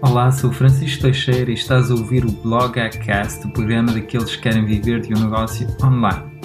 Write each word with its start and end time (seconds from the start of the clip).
Olá, 0.00 0.30
sou 0.30 0.52
Francisco 0.52 1.02
Teixeira 1.02 1.50
e 1.50 1.54
estás 1.54 1.90
a 1.90 1.94
ouvir 1.94 2.24
o 2.24 2.30
Blog 2.30 2.78
Hackcast, 2.78 3.44
o 3.44 3.52
programa 3.52 3.92
daqueles 3.92 4.36
que 4.36 4.42
querem 4.42 4.64
viver 4.64 5.00
de 5.00 5.12
um 5.12 5.24
negócio 5.24 5.66
online. 5.82 6.40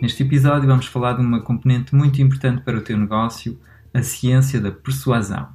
Neste 0.00 0.22
episódio 0.22 0.66
vamos 0.66 0.86
falar 0.86 1.12
de 1.12 1.20
uma 1.20 1.42
componente 1.42 1.94
muito 1.94 2.22
importante 2.22 2.62
para 2.62 2.78
o 2.78 2.80
teu 2.80 2.96
negócio, 2.96 3.60
a 3.92 4.02
ciência 4.02 4.58
da 4.58 4.72
persuasão. 4.72 5.52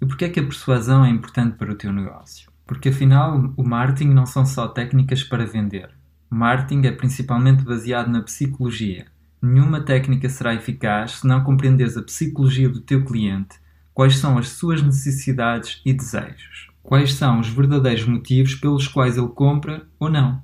E 0.00 0.06
porquê 0.06 0.24
é 0.24 0.28
que 0.28 0.40
a 0.40 0.42
persuasão 0.42 1.04
é 1.04 1.08
importante 1.08 1.56
para 1.56 1.70
o 1.70 1.76
teu 1.76 1.92
negócio? 1.92 2.50
Porque 2.66 2.88
afinal, 2.88 3.54
o 3.56 3.62
marketing 3.62 4.10
não 4.10 4.26
são 4.26 4.44
só 4.44 4.66
técnicas 4.66 5.22
para 5.22 5.46
vender. 5.46 5.88
O 6.28 6.34
marketing 6.34 6.84
é 6.88 6.90
principalmente 6.90 7.62
baseado 7.62 8.08
na 8.08 8.22
psicologia. 8.22 9.06
Nenhuma 9.40 9.82
técnica 9.82 10.28
será 10.28 10.52
eficaz 10.52 11.20
se 11.20 11.28
não 11.28 11.44
compreenderes 11.44 11.96
a 11.96 12.02
psicologia 12.02 12.68
do 12.68 12.80
teu 12.80 13.04
cliente, 13.04 13.60
quais 13.94 14.16
são 14.16 14.36
as 14.36 14.48
suas 14.48 14.82
necessidades 14.82 15.80
e 15.84 15.92
desejos 15.92 16.71
quais 16.82 17.14
são 17.14 17.40
os 17.40 17.48
verdadeiros 17.48 18.04
motivos 18.04 18.54
pelos 18.54 18.88
quais 18.88 19.16
ele 19.16 19.28
compra 19.28 19.86
ou 19.98 20.10
não. 20.10 20.42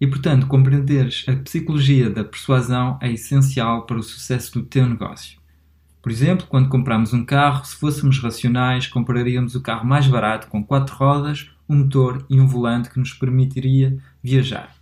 E 0.00 0.06
portanto, 0.06 0.46
compreenderes 0.46 1.24
a 1.28 1.36
psicologia 1.36 2.10
da 2.10 2.24
persuasão 2.24 2.98
é 3.00 3.12
essencial 3.12 3.86
para 3.86 3.98
o 3.98 4.02
sucesso 4.02 4.52
do 4.54 4.64
teu 4.64 4.88
negócio. 4.88 5.40
Por 6.02 6.10
exemplo, 6.10 6.48
quando 6.48 6.68
compramos 6.68 7.12
um 7.12 7.24
carro, 7.24 7.64
se 7.64 7.76
fôssemos 7.76 8.18
racionais, 8.18 8.88
compraríamos 8.88 9.54
o 9.54 9.60
carro 9.60 9.86
mais 9.86 10.08
barato 10.08 10.48
com 10.48 10.64
quatro 10.64 10.96
rodas, 10.96 11.48
um 11.68 11.76
motor 11.76 12.26
e 12.28 12.40
um 12.40 12.46
volante 12.48 12.90
que 12.90 12.98
nos 12.98 13.12
permitiria 13.12 13.96
viajar. 14.20 14.74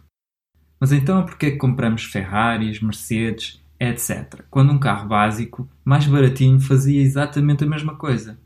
Mas 0.80 0.92
então, 0.92 1.26
por 1.26 1.36
que 1.36 1.46
é 1.46 1.50
que 1.50 1.58
compramos 1.58 2.04
Ferraris, 2.04 2.80
Mercedes, 2.80 3.62
etc., 3.78 4.42
quando 4.50 4.72
um 4.72 4.78
carro 4.78 5.06
básico, 5.06 5.68
mais 5.84 6.06
baratinho, 6.06 6.58
fazia 6.58 7.02
exatamente 7.02 7.64
a 7.64 7.66
mesma 7.66 7.96
coisa? 7.96 8.38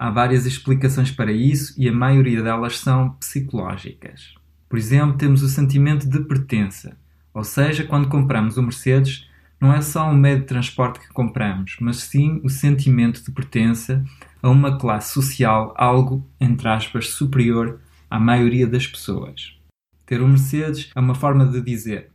Há 0.00 0.10
várias 0.10 0.46
explicações 0.46 1.10
para 1.10 1.32
isso 1.32 1.74
e 1.76 1.88
a 1.88 1.92
maioria 1.92 2.40
delas 2.40 2.78
são 2.78 3.10
psicológicas. 3.14 4.32
Por 4.68 4.78
exemplo, 4.78 5.18
temos 5.18 5.42
o 5.42 5.48
sentimento 5.48 6.08
de 6.08 6.20
pertença, 6.20 6.96
ou 7.34 7.42
seja, 7.42 7.82
quando 7.82 8.08
compramos 8.08 8.56
o 8.56 8.62
Mercedes, 8.62 9.28
não 9.60 9.74
é 9.74 9.82
só 9.82 10.08
um 10.08 10.14
meio 10.14 10.38
de 10.38 10.46
transporte 10.46 11.00
que 11.00 11.08
compramos, 11.08 11.78
mas 11.80 11.96
sim 11.96 12.40
o 12.44 12.48
sentimento 12.48 13.24
de 13.24 13.32
pertença 13.32 14.04
a 14.40 14.48
uma 14.48 14.78
classe 14.78 15.12
social 15.12 15.74
algo, 15.76 16.24
entre 16.40 16.68
aspas, 16.68 17.08
superior 17.08 17.80
à 18.08 18.20
maioria 18.20 18.68
das 18.68 18.86
pessoas. 18.86 19.58
Ter 20.06 20.22
um 20.22 20.28
Mercedes 20.28 20.92
é 20.94 21.00
uma 21.00 21.16
forma 21.16 21.44
de 21.44 21.60
dizer: 21.60 22.08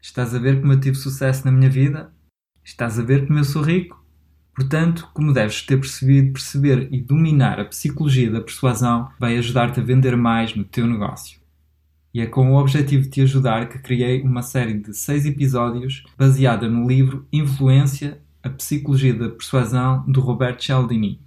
Estás 0.00 0.34
a 0.34 0.38
ver 0.38 0.62
como 0.62 0.72
eu 0.72 0.80
tive 0.80 0.96
sucesso 0.96 1.44
na 1.44 1.52
minha 1.52 1.68
vida? 1.68 2.10
Estás 2.64 2.98
a 2.98 3.02
ver 3.02 3.26
como 3.26 3.38
eu 3.38 3.44
sou 3.44 3.60
rico? 3.60 4.05
Portanto, 4.56 5.06
como 5.12 5.34
deves 5.34 5.60
ter 5.60 5.78
percebido, 5.78 6.32
perceber 6.32 6.88
e 6.90 6.98
dominar 6.98 7.60
a 7.60 7.64
psicologia 7.66 8.30
da 8.30 8.40
persuasão 8.40 9.10
vai 9.20 9.36
ajudar-te 9.36 9.80
a 9.80 9.82
vender 9.82 10.16
mais 10.16 10.56
no 10.56 10.64
teu 10.64 10.86
negócio. 10.86 11.38
E 12.14 12.22
é 12.22 12.26
com 12.26 12.50
o 12.50 12.58
objetivo 12.58 13.02
de 13.02 13.10
te 13.10 13.20
ajudar 13.20 13.68
que 13.68 13.78
criei 13.78 14.22
uma 14.22 14.40
série 14.40 14.72
de 14.72 14.94
seis 14.94 15.26
episódios 15.26 16.04
baseada 16.16 16.66
no 16.70 16.88
livro 16.88 17.28
Influência, 17.30 18.18
a 18.42 18.48
Psicologia 18.48 19.12
da 19.12 19.28
Persuasão, 19.28 20.02
do 20.08 20.22
Robert 20.22 20.56
Cialdini. 20.58 21.20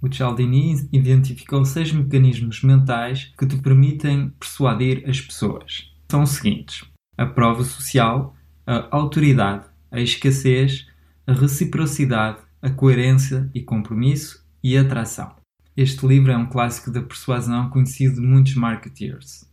O 0.00 0.10
Cialdini 0.10 0.88
identificou 0.90 1.62
seis 1.66 1.92
mecanismos 1.92 2.62
mentais 2.62 3.34
que 3.36 3.44
te 3.44 3.58
permitem 3.58 4.30
persuadir 4.40 5.04
as 5.06 5.20
pessoas. 5.20 5.92
São 6.10 6.22
os 6.22 6.30
seguintes: 6.30 6.84
a 7.18 7.26
prova 7.26 7.62
social, 7.62 8.34
a 8.66 8.88
autoridade, 8.96 9.66
a 9.90 10.00
escassez, 10.00 10.86
a 11.26 11.34
reciprocidade, 11.34 12.45
a 12.60 12.70
coerência 12.70 13.50
e 13.54 13.62
compromisso 13.62 14.44
e 14.62 14.76
atração. 14.76 15.34
Este 15.76 16.06
livro 16.06 16.32
é 16.32 16.36
um 16.36 16.46
clássico 16.46 16.90
da 16.90 17.02
persuasão 17.02 17.68
conhecido 17.68 18.16
de 18.16 18.26
muitos 18.26 18.54
marketeers. 18.54 19.46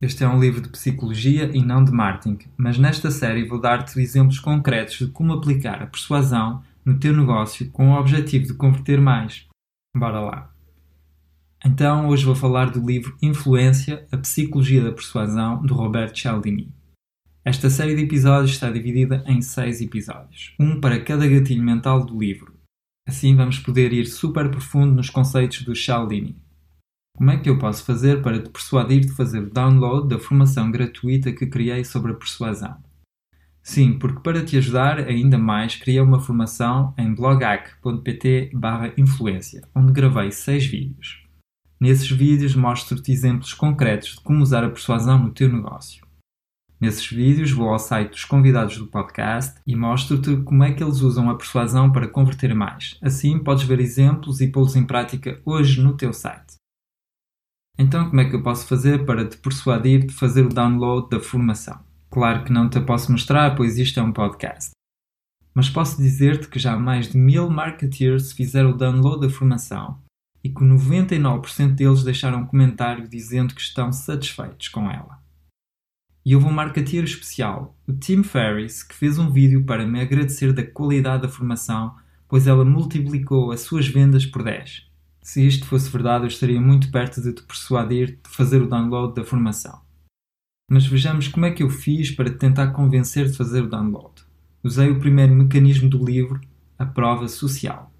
Este 0.00 0.24
é 0.24 0.28
um 0.28 0.40
livro 0.40 0.60
de 0.60 0.68
psicologia 0.68 1.50
e 1.56 1.62
não 1.62 1.84
de 1.84 1.92
marketing, 1.92 2.50
mas 2.56 2.78
nesta 2.78 3.10
série 3.10 3.48
vou 3.48 3.60
dar-te 3.60 3.98
exemplos 4.00 4.38
concretos 4.38 4.98
de 4.98 5.06
como 5.08 5.32
aplicar 5.32 5.82
a 5.82 5.86
persuasão 5.86 6.62
no 6.84 6.98
teu 6.98 7.16
negócio 7.16 7.70
com 7.70 7.90
o 7.90 7.98
objetivo 7.98 8.46
de 8.46 8.54
converter 8.54 9.00
mais. 9.00 9.46
Bora 9.96 10.20
lá! 10.20 10.52
Então, 11.64 12.08
hoje 12.08 12.24
vou 12.24 12.34
falar 12.34 12.70
do 12.70 12.84
livro 12.84 13.16
Influência, 13.20 14.06
a 14.12 14.16
Psicologia 14.18 14.84
da 14.84 14.92
Persuasão, 14.92 15.62
de 15.64 15.72
Robert 15.72 16.14
Cialdini. 16.14 16.72
Esta 17.48 17.70
série 17.70 17.94
de 17.94 18.02
episódios 18.02 18.50
está 18.50 18.68
dividida 18.72 19.22
em 19.24 19.40
seis 19.40 19.80
episódios, 19.80 20.52
um 20.58 20.80
para 20.80 21.00
cada 21.00 21.28
gatilho 21.28 21.62
mental 21.62 22.04
do 22.04 22.18
livro. 22.18 22.52
Assim 23.06 23.36
vamos 23.36 23.60
poder 23.60 23.92
ir 23.92 24.06
super 24.06 24.50
profundo 24.50 24.96
nos 24.96 25.10
conceitos 25.10 25.62
do 25.62 25.72
Cialdini. 25.72 26.36
Como 27.16 27.30
é 27.30 27.36
que 27.36 27.48
eu 27.48 27.56
posso 27.56 27.84
fazer 27.84 28.20
para 28.20 28.42
te 28.42 28.50
persuadir 28.50 29.02
de 29.02 29.12
fazer 29.12 29.38
o 29.38 29.48
download 29.48 30.08
da 30.08 30.18
formação 30.18 30.72
gratuita 30.72 31.30
que 31.30 31.46
criei 31.46 31.84
sobre 31.84 32.10
a 32.10 32.16
persuasão? 32.16 32.78
Sim, 33.62 33.96
porque 33.96 34.18
para 34.18 34.44
te 34.44 34.58
ajudar 34.58 34.98
ainda 34.98 35.38
mais, 35.38 35.76
criei 35.76 36.00
uma 36.00 36.18
formação 36.18 36.92
em 36.98 37.14
bloghack.pt 37.14 38.50
influência, 38.96 39.62
onde 39.72 39.92
gravei 39.92 40.32
seis 40.32 40.66
vídeos. 40.66 41.24
Nesses 41.80 42.10
vídeos 42.10 42.56
mostro-te 42.56 43.12
exemplos 43.12 43.54
concretos 43.54 44.16
de 44.16 44.20
como 44.20 44.42
usar 44.42 44.64
a 44.64 44.68
persuasão 44.68 45.22
no 45.22 45.30
teu 45.30 45.48
negócio. 45.48 46.05
Nesses 46.86 47.08
vídeos 47.08 47.50
vou 47.50 47.70
ao 47.70 47.80
site 47.80 48.10
dos 48.10 48.24
convidados 48.24 48.78
do 48.78 48.86
podcast 48.86 49.60
e 49.66 49.74
mostro-te 49.74 50.36
como 50.42 50.62
é 50.62 50.72
que 50.72 50.84
eles 50.84 51.00
usam 51.00 51.28
a 51.28 51.34
persuasão 51.34 51.90
para 51.90 52.06
converter 52.06 52.54
mais. 52.54 52.96
Assim 53.02 53.40
podes 53.40 53.64
ver 53.64 53.80
exemplos 53.80 54.40
e 54.40 54.46
pô-los 54.46 54.76
em 54.76 54.86
prática 54.86 55.42
hoje 55.44 55.82
no 55.82 55.96
teu 55.96 56.12
site. 56.12 56.54
Então, 57.76 58.08
como 58.08 58.20
é 58.20 58.30
que 58.30 58.36
eu 58.36 58.42
posso 58.44 58.68
fazer 58.68 59.04
para 59.04 59.26
te 59.26 59.36
persuadir 59.36 60.06
de 60.06 60.14
fazer 60.14 60.46
o 60.46 60.48
download 60.48 61.10
da 61.10 61.18
formação? 61.18 61.80
Claro 62.08 62.44
que 62.44 62.52
não 62.52 62.70
te 62.70 62.78
posso 62.78 63.10
mostrar, 63.10 63.56
pois 63.56 63.76
isto 63.78 63.98
é 63.98 64.02
um 64.04 64.12
podcast. 64.12 64.70
Mas 65.52 65.68
posso 65.68 66.00
dizer-te 66.00 66.46
que 66.46 66.60
já 66.60 66.76
mais 66.76 67.08
de 67.08 67.18
mil 67.18 67.50
marketeers 67.50 68.30
fizeram 68.30 68.70
o 68.70 68.76
download 68.76 69.26
da 69.26 69.28
formação 69.28 69.98
e 70.44 70.50
que 70.50 70.62
99% 70.62 71.74
deles 71.74 72.04
deixaram 72.04 72.42
um 72.42 72.46
comentário 72.46 73.08
dizendo 73.08 73.56
que 73.56 73.60
estão 73.60 73.90
satisfeitos 73.90 74.68
com 74.68 74.88
ela. 74.88 75.25
E 76.26 76.34
houve 76.34 76.48
um 76.48 76.52
marketeer 76.52 77.04
especial, 77.04 77.78
o 77.86 77.92
Tim 77.92 78.24
Ferriss, 78.24 78.82
que 78.82 78.96
fez 78.96 79.16
um 79.16 79.30
vídeo 79.30 79.64
para 79.64 79.86
me 79.86 80.00
agradecer 80.00 80.52
da 80.52 80.66
qualidade 80.66 81.22
da 81.22 81.28
formação, 81.28 81.94
pois 82.26 82.48
ela 82.48 82.64
multiplicou 82.64 83.52
as 83.52 83.60
suas 83.60 83.86
vendas 83.86 84.26
por 84.26 84.42
10. 84.42 84.90
Se 85.22 85.46
isto 85.46 85.64
fosse 85.66 85.88
verdade, 85.88 86.24
eu 86.24 86.28
estaria 86.28 86.60
muito 86.60 86.90
perto 86.90 87.22
de 87.22 87.32
te 87.32 87.44
persuadir 87.44 88.18
de 88.24 88.28
fazer 88.28 88.60
o 88.60 88.68
download 88.68 89.14
da 89.14 89.22
formação. 89.22 89.80
Mas 90.68 90.84
vejamos 90.84 91.28
como 91.28 91.46
é 91.46 91.52
que 91.52 91.62
eu 91.62 91.70
fiz 91.70 92.10
para 92.10 92.28
te 92.28 92.38
tentar 92.38 92.72
convencer 92.72 93.26
de 93.30 93.36
fazer 93.36 93.62
o 93.62 93.70
download. 93.70 94.14
Usei 94.64 94.90
o 94.90 94.98
primeiro 94.98 95.32
mecanismo 95.32 95.88
do 95.88 96.04
livro, 96.04 96.40
a 96.76 96.84
prova 96.84 97.28
social. 97.28 97.92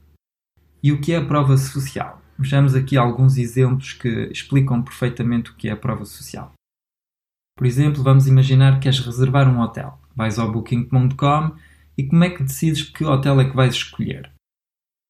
E 0.82 0.90
o 0.90 1.00
que 1.00 1.12
é 1.12 1.18
a 1.18 1.24
prova 1.24 1.56
social? 1.56 2.20
Vejamos 2.36 2.74
aqui 2.74 2.96
alguns 2.96 3.38
exemplos 3.38 3.92
que 3.92 4.08
explicam 4.32 4.82
perfeitamente 4.82 5.52
o 5.52 5.54
que 5.54 5.68
é 5.68 5.72
a 5.72 5.76
prova 5.76 6.04
social. 6.04 6.55
Por 7.56 7.66
exemplo, 7.66 8.02
vamos 8.02 8.26
imaginar 8.26 8.74
que 8.74 8.80
queres 8.80 9.00
reservar 9.00 9.48
um 9.48 9.60
hotel. 9.60 9.98
Vais 10.14 10.38
ao 10.38 10.52
booking.com 10.52 11.56
e 11.96 12.04
como 12.04 12.24
é 12.24 12.30
que 12.30 12.42
decides 12.42 12.82
que 12.82 13.04
hotel 13.04 13.40
é 13.40 13.48
que 13.48 13.56
vais 13.56 13.74
escolher? 13.74 14.30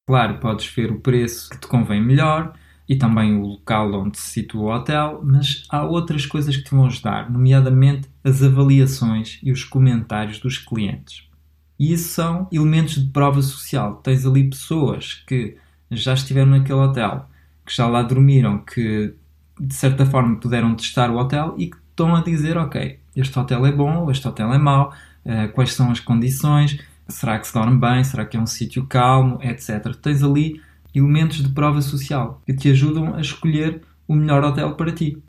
Claro, 0.09 0.39
podes 0.39 0.67
ver 0.67 0.93
o 0.93 1.01
preço 1.01 1.51
que 1.51 1.59
te 1.59 1.67
convém 1.67 2.01
melhor 2.01 2.55
e 2.89 2.95
também 2.95 3.37
o 3.37 3.45
local 3.45 3.93
onde 3.95 4.17
se 4.17 4.29
situa 4.29 4.63
o 4.63 4.77
hotel, 4.77 5.21
mas 5.25 5.65
há 5.69 5.83
outras 5.83 6.25
coisas 6.25 6.57
que 6.57 6.63
te 6.63 6.71
vão 6.71 6.87
ajudar, 6.87 7.29
nomeadamente 7.29 8.09
as 8.23 8.41
avaliações 8.41 9.41
e 9.43 9.51
os 9.51 9.65
comentários 9.65 10.39
dos 10.39 10.57
clientes. 10.57 11.29
E 11.77 11.93
isso 11.93 12.11
são 12.11 12.49
elementos 12.53 12.95
de 12.95 13.11
prova 13.11 13.43
social. 13.43 13.97
Tens 13.97 14.25
ali 14.25 14.49
pessoas 14.49 15.15
que 15.27 15.57
já 15.91 16.15
estiveram 16.15 16.53
naquele 16.53 16.79
hotel, 16.79 17.29
que 17.65 17.75
já 17.75 17.89
lá 17.89 18.03
dormiram, 18.03 18.59
que 18.59 19.15
de 19.59 19.75
certa 19.75 20.07
forma 20.07 20.37
puderam 20.37 20.77
testar 20.77 21.11
o 21.11 21.17
hotel 21.17 21.57
e 21.59 21.67
que 21.69 21.86
estão 21.97 22.15
a 22.15 22.23
dizer, 22.23 22.59
ok, 22.59 23.01
este 23.17 23.39
hotel 23.39 23.65
é 23.65 23.73
bom, 23.73 24.11
este 24.11 24.29
hotel 24.29 24.53
é 24.53 24.59
mau, 24.59 24.93
uh, 25.25 25.51
quais 25.55 25.73
são 25.73 25.91
as 25.91 25.99
condições, 25.99 26.79
será 27.09 27.39
que 27.39 27.47
se 27.47 27.55
dorme 27.55 27.81
bem, 27.81 28.05
será 28.05 28.27
que 28.27 28.37
é 28.37 28.41
um 28.41 28.47
sítio 28.47 28.87
calmo, 28.87 29.39
etc. 29.43 29.95
Tens 30.01 30.23
ali 30.23 30.61
elementos 30.95 31.43
de 31.43 31.49
prova 31.49 31.81
social 31.81 32.43
que 32.45 32.55
te 32.55 32.71
ajudam 32.71 33.15
a 33.15 33.21
escolher 33.21 33.83
o 34.07 34.15
melhor 34.15 34.45
hotel 34.45 34.75
para 34.77 34.93
ti. 34.93 35.23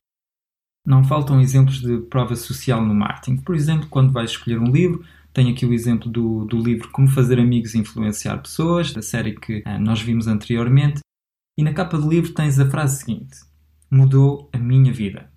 Não 0.85 1.03
faltam 1.03 1.41
exemplos 1.41 1.79
de 1.79 1.99
prova 1.99 2.35
social 2.35 2.85
no 2.85 2.93
marketing. 2.93 3.37
Por 3.37 3.55
exemplo, 3.55 3.87
quando 3.89 4.13
vais 4.13 4.31
escolher 4.31 4.59
um 4.59 4.71
livro, 4.71 5.03
tenho 5.33 5.51
aqui 5.51 5.65
o 5.65 5.73
exemplo 5.73 6.09
do, 6.09 6.45
do 6.45 6.57
livro 6.57 6.89
Como 6.91 7.07
Fazer 7.07 7.39
Amigos 7.39 7.73
e 7.73 7.79
Influenciar 7.79 8.37
Pessoas, 8.37 8.93
da 8.93 9.01
série 9.01 9.35
que 9.35 9.59
uh, 9.59 9.79
nós 9.79 10.01
vimos 10.01 10.27
anteriormente. 10.27 10.99
E 11.57 11.63
na 11.63 11.73
capa 11.73 11.97
do 11.97 12.09
livro 12.09 12.33
tens 12.33 12.59
a 12.59 12.69
frase 12.69 13.03
seguinte: 13.03 13.37
Mudou 13.91 14.49
a 14.53 14.57
minha 14.57 14.93
vida. 14.93 15.29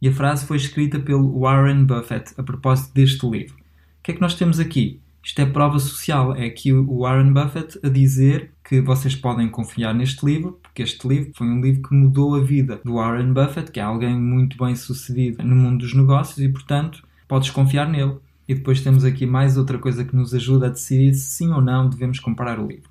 E 0.00 0.08
a 0.08 0.12
frase 0.12 0.46
foi 0.46 0.56
escrita 0.56 0.98
pelo 0.98 1.40
Warren 1.40 1.84
Buffett 1.84 2.34
a 2.36 2.42
propósito 2.42 2.94
deste 2.94 3.26
livro. 3.26 3.54
O 3.54 4.02
que 4.02 4.12
é 4.12 4.14
que 4.14 4.20
nós 4.20 4.34
temos 4.34 4.60
aqui? 4.60 5.00
Isto 5.26 5.40
é 5.40 5.46
prova 5.46 5.78
social. 5.80 6.36
É 6.36 6.44
aqui 6.44 6.72
o 6.72 7.00
Warren 7.00 7.32
Buffett 7.32 7.80
a 7.82 7.88
dizer 7.88 8.52
que 8.62 8.80
vocês 8.80 9.16
podem 9.16 9.48
confiar 9.48 9.92
neste 9.92 10.24
livro, 10.24 10.58
porque 10.62 10.82
este 10.82 11.08
livro 11.08 11.32
foi 11.34 11.48
um 11.48 11.60
livro 11.60 11.88
que 11.88 11.94
mudou 11.94 12.36
a 12.36 12.40
vida 12.40 12.80
do 12.84 12.94
Warren 12.94 13.32
Buffett, 13.32 13.72
que 13.72 13.80
é 13.80 13.82
alguém 13.82 14.16
muito 14.16 14.56
bem 14.56 14.76
sucedido 14.76 15.42
no 15.42 15.56
mundo 15.56 15.78
dos 15.78 15.94
negócios 15.94 16.38
e, 16.38 16.48
portanto, 16.48 17.02
podes 17.26 17.50
confiar 17.50 17.88
nele. 17.88 18.18
E 18.46 18.54
depois 18.54 18.80
temos 18.80 19.04
aqui 19.04 19.26
mais 19.26 19.56
outra 19.56 19.78
coisa 19.78 20.04
que 20.04 20.14
nos 20.14 20.32
ajuda 20.32 20.66
a 20.66 20.70
decidir 20.70 21.12
se 21.14 21.38
sim 21.38 21.50
ou 21.50 21.60
não 21.60 21.88
devemos 21.88 22.20
comprar 22.20 22.60
o 22.60 22.68
livro. 22.68 22.88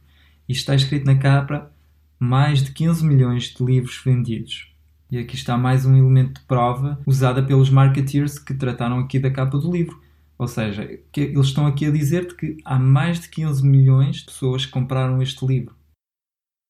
Isto 0.49 0.59
está 0.59 0.75
escrito 0.75 1.05
na 1.05 1.15
capa: 1.15 1.71
mais 2.19 2.61
de 2.61 2.71
15 2.73 3.05
milhões 3.05 3.43
de 3.45 3.63
livros 3.63 4.01
vendidos. 4.03 4.74
E 5.15 5.19
aqui 5.19 5.35
está 5.35 5.57
mais 5.57 5.85
um 5.85 5.95
elemento 5.95 6.41
de 6.41 6.45
prova 6.45 6.99
usada 7.05 7.41
pelos 7.41 7.69
marketeers 7.69 8.37
que 8.37 8.53
trataram 8.53 8.99
aqui 8.99 9.17
da 9.17 9.31
capa 9.31 9.57
do 9.57 9.71
livro. 9.71 9.97
Ou 10.37 10.45
seja, 10.45 10.83
eles 11.15 11.47
estão 11.47 11.65
aqui 11.65 11.85
a 11.85 11.89
dizer-te 11.89 12.35
que 12.35 12.57
há 12.65 12.77
mais 12.77 13.21
de 13.21 13.29
15 13.29 13.65
milhões 13.65 14.17
de 14.17 14.25
pessoas 14.25 14.65
que 14.65 14.73
compraram 14.73 15.21
este 15.21 15.45
livro. 15.45 15.73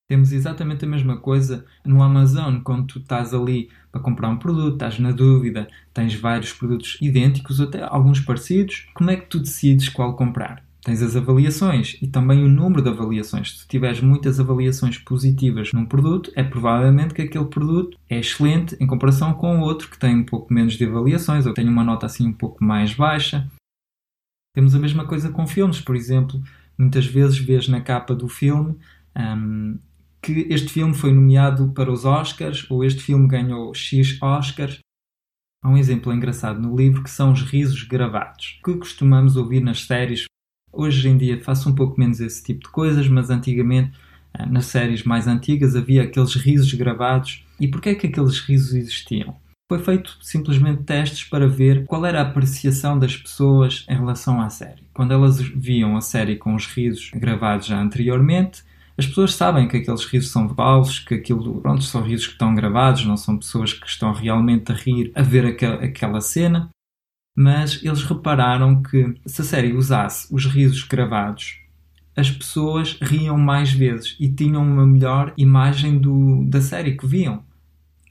Temos 0.08 0.32
exatamente 0.32 0.86
a 0.86 0.88
mesma 0.88 1.18
coisa 1.18 1.66
no 1.84 2.04
Amazon, 2.04 2.60
quando 2.60 2.86
tu 2.86 3.00
estás 3.00 3.34
ali 3.34 3.72
para 3.92 4.00
comprar 4.00 4.30
um 4.30 4.38
produto, 4.38 4.74
estás 4.74 5.00
na 5.00 5.10
dúvida, 5.10 5.68
tens 5.92 6.14
vários 6.14 6.54
produtos 6.54 7.00
idênticos, 7.02 7.60
até 7.60 7.82
alguns 7.82 8.20
parecidos, 8.20 8.88
como 8.94 9.10
é 9.10 9.16
que 9.16 9.26
tu 9.26 9.40
decides 9.40 9.90
qual 9.90 10.16
comprar? 10.16 10.64
Tens 10.86 11.02
as 11.02 11.16
avaliações 11.16 11.98
e 12.00 12.08
também 12.08 12.44
o 12.44 12.48
número 12.48 12.80
de 12.80 12.90
avaliações. 12.90 13.62
Se 13.62 13.68
tiveres 13.68 14.02
muitas 14.02 14.40
avaliações 14.40 15.00
positivas 15.00 15.74
num 15.74 15.84
produto, 15.84 16.32
é 16.36 16.44
provavelmente 16.44 17.12
que 17.16 17.24
aquele 17.24 17.46
produto 17.46 17.98
é 18.08 18.20
excelente 18.20 18.78
em 18.80 18.86
comparação 18.86 19.34
com 19.34 19.62
outro 19.62 19.90
que 19.90 19.98
tem 19.98 20.16
um 20.16 20.24
pouco 20.24 20.54
menos 20.54 20.76
de 20.76 20.86
avaliações 20.86 21.48
ou 21.48 21.56
tem 21.56 21.68
uma 21.68 21.84
nota 21.84 22.06
assim 22.06 22.28
um 22.28 22.34
pouco 22.34 22.64
mais 22.64 22.94
baixa. 22.94 23.50
Temos 24.54 24.76
a 24.76 24.80
mesma 24.80 25.08
coisa 25.08 25.32
com 25.32 25.48
filmes, 25.48 25.82
por 25.82 25.96
exemplo. 25.96 26.40
Muitas 26.78 27.08
vezes 27.08 27.40
vês 27.40 27.68
na 27.68 27.82
capa 27.82 28.14
do 28.14 28.28
filme 28.28 28.78
um, 29.18 29.80
que 30.22 30.46
este 30.52 30.70
filme 30.70 30.94
foi 30.94 31.12
nomeado 31.12 31.72
para 31.74 31.92
os 31.92 32.06
Oscars 32.06 32.70
ou 32.70 32.84
este 32.84 33.02
filme 33.02 33.28
ganhou 33.28 33.74
X 33.74 34.22
Oscars. 34.22 34.78
Há 35.64 35.70
um 35.70 35.80
exemplo 35.80 36.14
engraçado 36.14 36.62
no 36.62 36.76
livro 36.76 37.02
que 37.02 37.10
são 37.10 37.32
os 37.32 37.42
risos 37.42 37.82
gravados, 37.82 38.60
que 38.64 38.76
costumamos 38.76 39.36
ouvir 39.36 39.62
nas 39.62 39.84
séries. 39.84 40.26
Hoje 40.76 41.08
em 41.08 41.18
dia 41.18 41.42
faço 41.42 41.70
um 41.70 41.74
pouco 41.74 41.98
menos 41.98 42.20
esse 42.20 42.44
tipo 42.44 42.66
de 42.66 42.70
coisas, 42.70 43.08
mas 43.08 43.30
antigamente, 43.30 43.94
ah, 44.34 44.46
nas 44.46 44.66
séries 44.66 45.04
mais 45.04 45.26
antigas, 45.26 45.74
havia 45.74 46.04
aqueles 46.04 46.36
risos 46.36 46.74
gravados. 46.74 47.46
E 47.58 47.68
porquê 47.68 47.90
é 47.90 47.96
que 47.96 48.08
aqueles 48.08 48.40
risos 48.40 48.74
existiam? 48.74 49.34
Foi 49.70 49.80
feito 49.80 50.18
simplesmente 50.22 50.84
testes 50.84 51.24
para 51.24 51.48
ver 51.48 51.86
qual 51.86 52.06
era 52.06 52.20
a 52.20 52.24
apreciação 52.24 53.00
das 53.00 53.16
pessoas 53.16 53.86
em 53.90 53.96
relação 53.96 54.42
à 54.42 54.50
série. 54.50 54.84
Quando 54.94 55.14
elas 55.14 55.40
viam 55.40 55.96
a 55.96 56.02
série 56.02 56.36
com 56.36 56.54
os 56.54 56.68
risos 56.68 57.10
gravados 57.16 57.68
já 57.68 57.82
anteriormente, 57.82 58.62
as 58.98 59.08
pessoas 59.08 59.34
sabem 59.34 59.68
que 59.68 59.78
aqueles 59.78 60.06
risos 60.06 60.32
são 60.32 60.48
falsos, 60.50 61.00
que 61.00 61.16
aquilo, 61.16 61.62
pronto, 61.62 61.84
são 61.84 62.02
risos 62.02 62.28
que 62.28 62.34
estão 62.34 62.54
gravados, 62.54 63.06
não 63.06 63.18
são 63.18 63.38
pessoas 63.38 63.74
que 63.74 63.88
estão 63.88 64.14
realmente 64.14 64.72
a 64.72 64.76
rir 64.76 65.12
a 65.16 65.22
ver 65.22 65.46
aquel, 65.46 65.74
aquela 65.76 66.22
cena. 66.22 66.70
Mas 67.36 67.84
eles 67.84 68.04
repararam 68.04 68.82
que 68.82 69.14
se 69.26 69.42
a 69.42 69.46
série 69.46 69.74
usasse 69.74 70.34
os 70.34 70.46
risos 70.46 70.84
gravados, 70.84 71.60
as 72.16 72.32
pessoas 72.32 72.98
riam 73.02 73.38
mais 73.38 73.74
vezes 73.74 74.16
e 74.20 74.30
tinham 74.30 74.64
uma 74.64 74.88
melhor 74.88 75.34
imagem 75.38 75.98
do, 75.98 76.46
da 76.46 76.62
série 76.62 76.96
que 76.96 77.06
viam. 77.06 77.44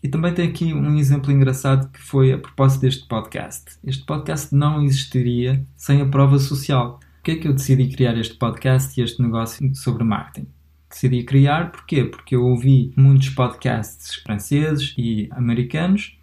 E 0.02 0.08
também 0.08 0.34
tem 0.34 0.46
aqui 0.46 0.74
um 0.74 0.98
exemplo 0.98 1.32
engraçado 1.32 1.90
que 1.90 2.00
foi 2.00 2.30
a 2.32 2.38
propósito 2.38 2.82
deste 2.82 3.08
podcast. 3.08 3.78
Este 3.82 4.04
podcast 4.04 4.54
não 4.54 4.82
existiria 4.82 5.64
sem 5.74 6.02
a 6.02 6.06
prova 6.06 6.38
social. 6.38 6.98
Por 6.98 7.22
que 7.22 7.30
é 7.30 7.36
que 7.36 7.48
eu 7.48 7.54
decidi 7.54 7.88
criar 7.88 8.18
este 8.18 8.34
podcast 8.34 9.00
e 9.00 9.02
este 9.02 9.22
negócio 9.22 9.74
sobre 9.74 10.04
marketing? 10.04 10.46
decidi 10.94 11.24
criar. 11.24 11.72
Porquê? 11.72 12.04
Porque 12.04 12.36
eu 12.36 12.44
ouvi 12.44 12.92
muitos 12.96 13.30
podcasts 13.30 14.14
franceses 14.16 14.94
e 14.96 15.28
americanos 15.32 16.16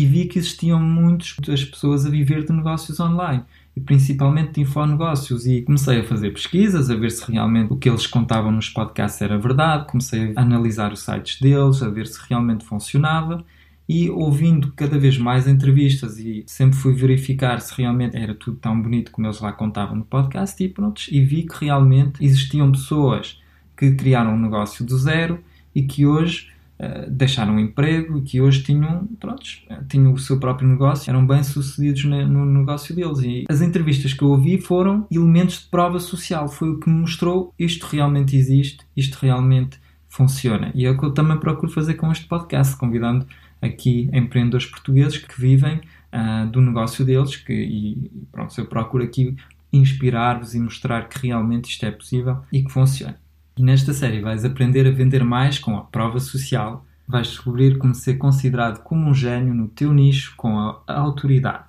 e 0.00 0.06
vi 0.06 0.24
que 0.24 0.38
existiam 0.38 0.80
muitas 0.80 1.62
pessoas 1.62 2.06
a 2.06 2.10
viver 2.10 2.46
de 2.46 2.52
negócios 2.54 2.98
online 2.98 3.42
e 3.76 3.80
principalmente 3.80 4.52
de 4.52 4.62
infonegócios 4.62 5.46
e 5.46 5.60
comecei 5.60 6.00
a 6.00 6.04
fazer 6.04 6.32
pesquisas 6.32 6.88
a 6.88 6.96
ver 6.96 7.10
se 7.10 7.30
realmente 7.30 7.70
o 7.70 7.76
que 7.76 7.86
eles 7.86 8.06
contavam 8.06 8.50
nos 8.50 8.70
podcasts 8.70 9.20
era 9.20 9.38
verdade, 9.38 9.86
comecei 9.88 10.32
a 10.34 10.40
analisar 10.40 10.90
os 10.90 11.00
sites 11.00 11.38
deles, 11.38 11.82
a 11.82 11.90
ver 11.90 12.06
se 12.06 12.18
realmente 12.30 12.64
funcionava 12.64 13.44
e 13.86 14.08
ouvindo 14.08 14.72
cada 14.72 14.98
vez 14.98 15.18
mais 15.18 15.46
entrevistas 15.46 16.16
e 16.18 16.44
sempre 16.46 16.78
fui 16.78 16.94
verificar 16.94 17.60
se 17.60 17.74
realmente 17.76 18.16
era 18.16 18.34
tudo 18.34 18.56
tão 18.56 18.80
bonito 18.80 19.10
como 19.10 19.26
eles 19.26 19.40
lá 19.40 19.52
contavam 19.52 19.96
no 19.96 20.04
podcast 20.04 20.64
e 20.64 20.68
pronto, 20.68 21.02
e 21.10 21.20
vi 21.20 21.42
que 21.42 21.66
realmente 21.66 22.24
existiam 22.24 22.72
pessoas 22.72 23.38
que 23.76 23.92
criaram 23.92 24.32
um 24.32 24.40
negócio 24.40 24.82
do 24.82 24.96
zero 24.96 25.40
e 25.74 25.82
que 25.82 26.06
hoje 26.06 26.48
uh, 26.80 27.10
deixaram 27.10 27.56
o 27.56 27.60
emprego 27.60 28.18
e 28.18 28.22
que 28.22 28.40
hoje 28.40 28.62
tinham, 28.62 29.06
prontos, 29.20 29.64
eh, 29.68 29.80
tinham 29.88 30.12
o 30.12 30.18
seu 30.18 30.40
próprio 30.40 30.66
negócio, 30.66 31.10
eram 31.10 31.26
bem 31.26 31.42
sucedidos 31.42 32.04
no, 32.04 32.26
no 32.26 32.46
negócio 32.46 32.94
deles. 32.94 33.20
E 33.20 33.44
as 33.48 33.60
entrevistas 33.60 34.14
que 34.14 34.22
eu 34.22 34.28
ouvi 34.28 34.58
foram 34.58 35.06
elementos 35.10 35.60
de 35.60 35.68
prova 35.68 36.00
social, 36.00 36.48
foi 36.48 36.70
o 36.70 36.80
que 36.80 36.88
me 36.88 37.00
mostrou 37.00 37.54
isto 37.58 37.86
realmente 37.86 38.36
existe, 38.36 38.84
isto 38.96 39.18
realmente 39.20 39.78
funciona. 40.08 40.72
E 40.74 40.86
é 40.86 40.90
o 40.90 40.98
que 40.98 41.04
eu 41.04 41.12
também 41.12 41.38
procuro 41.38 41.70
fazer 41.70 41.94
com 41.94 42.10
este 42.10 42.26
podcast, 42.26 42.76
convidando 42.76 43.26
aqui 43.60 44.08
empreendedores 44.12 44.66
portugueses 44.66 45.18
que 45.18 45.40
vivem 45.40 45.76
uh, 46.12 46.46
do 46.50 46.60
negócio 46.60 47.04
deles 47.04 47.36
que, 47.36 47.52
e 47.52 48.10
pronto, 48.32 48.58
eu 48.58 48.66
procuro 48.66 49.04
aqui 49.04 49.36
inspirar-vos 49.72 50.54
e 50.54 50.60
mostrar 50.60 51.08
que 51.08 51.26
realmente 51.26 51.70
isto 51.70 51.84
é 51.86 51.90
possível 51.90 52.38
e 52.52 52.62
que 52.62 52.72
funciona. 52.72 53.16
E 53.60 53.62
nesta 53.62 53.92
série 53.92 54.22
vais 54.22 54.42
aprender 54.42 54.86
a 54.86 54.90
vender 54.90 55.22
mais 55.22 55.58
com 55.58 55.76
a 55.76 55.82
prova 55.82 56.18
social, 56.18 56.82
vais 57.06 57.26
descobrir 57.26 57.76
como 57.76 57.94
ser 57.94 58.14
considerado 58.14 58.82
como 58.82 59.10
um 59.10 59.12
gênio 59.12 59.52
no 59.52 59.68
teu 59.68 59.92
nicho 59.92 60.32
com 60.34 60.58
a 60.58 60.82
autoridade. 60.86 61.64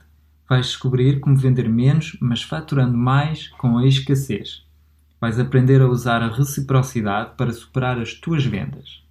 Vais 0.47 0.67
descobrir 0.67 1.19
como 1.19 1.35
vender 1.35 1.67
menos, 1.67 2.15
mas 2.21 2.43
faturando 2.43 2.97
mais 2.97 3.49
com 3.49 3.77
a 3.77 3.85
escassez. 3.85 4.65
Vais 5.19 5.37
aprender 5.37 5.81
a 5.81 5.89
usar 5.89 6.23
a 6.23 6.33
reciprocidade 6.33 7.31
para 7.35 7.51
superar 7.51 7.99
as 7.99 8.13
tuas 8.13 8.45
vendas. 8.45 9.03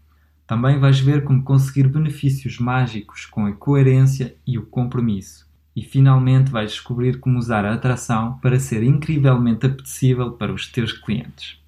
Também 0.47 0.79
vais 0.79 1.00
ver 1.00 1.23
como 1.23 1.44
conseguir 1.44 1.87
benefícios 1.87 2.59
mágicos 2.59 3.27
com 3.27 3.44
a 3.44 3.53
coerência 3.53 4.37
e 4.47 4.56
o 4.56 4.65
compromisso. 4.65 5.47
E 5.77 5.82
finalmente 5.82 6.50
vais 6.50 6.71
descobrir 6.71 7.21
como 7.21 7.38
usar 7.38 7.67
a 7.67 7.75
atração 7.75 8.38
para 8.38 8.59
ser 8.59 8.82
incrivelmente 8.82 9.67
apetecível 9.67 10.32
para 10.32 10.50
os 10.50 10.67
teus 10.67 10.94
clientes. 10.94 11.59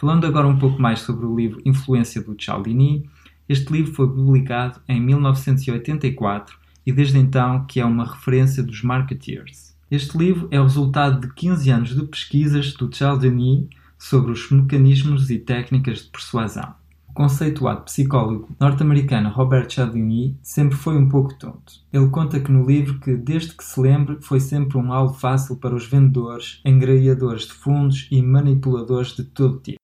Falando 0.00 0.28
agora 0.28 0.46
um 0.46 0.56
pouco 0.56 0.80
mais 0.80 1.00
sobre 1.00 1.26
o 1.26 1.34
livro 1.34 1.60
Influência 1.66 2.22
do 2.22 2.40
Cialdini, 2.40 3.10
este 3.48 3.72
livro 3.72 3.92
foi 3.92 4.06
publicado 4.06 4.78
em 4.88 5.00
1984 5.00 6.56
e 6.86 6.92
desde 6.92 7.18
então 7.18 7.64
que 7.66 7.80
é 7.80 7.84
uma 7.84 8.04
referência 8.04 8.62
dos 8.62 8.80
marketeers. 8.80 9.76
Este 9.90 10.16
livro 10.16 10.46
é 10.52 10.60
o 10.60 10.62
resultado 10.62 11.26
de 11.26 11.34
15 11.34 11.70
anos 11.70 11.96
de 11.96 12.06
pesquisas 12.06 12.74
do 12.74 12.94
Cialdini 12.94 13.68
sobre 13.98 14.30
os 14.30 14.48
mecanismos 14.52 15.30
e 15.30 15.38
técnicas 15.40 16.04
de 16.04 16.10
persuasão. 16.10 16.74
O 17.08 17.12
conceituado 17.12 17.82
psicólogo 17.82 18.54
norte-americano 18.60 19.30
Robert 19.30 19.68
Cialdini 19.68 20.38
sempre 20.40 20.76
foi 20.76 20.96
um 20.96 21.08
pouco 21.08 21.36
tonto. 21.36 21.72
Ele 21.92 22.08
conta 22.08 22.38
que 22.38 22.52
no 22.52 22.64
livro 22.64 23.00
que, 23.00 23.16
desde 23.16 23.52
que 23.52 23.64
se 23.64 23.80
lembre, 23.80 24.18
foi 24.20 24.38
sempre 24.38 24.78
um 24.78 24.92
alvo 24.92 25.14
fácil 25.14 25.56
para 25.56 25.74
os 25.74 25.88
vendedores, 25.88 26.60
engreiadores 26.64 27.48
de 27.48 27.54
fundos 27.54 28.06
e 28.12 28.22
manipuladores 28.22 29.16
de 29.16 29.24
todo 29.24 29.58
tipo. 29.58 29.78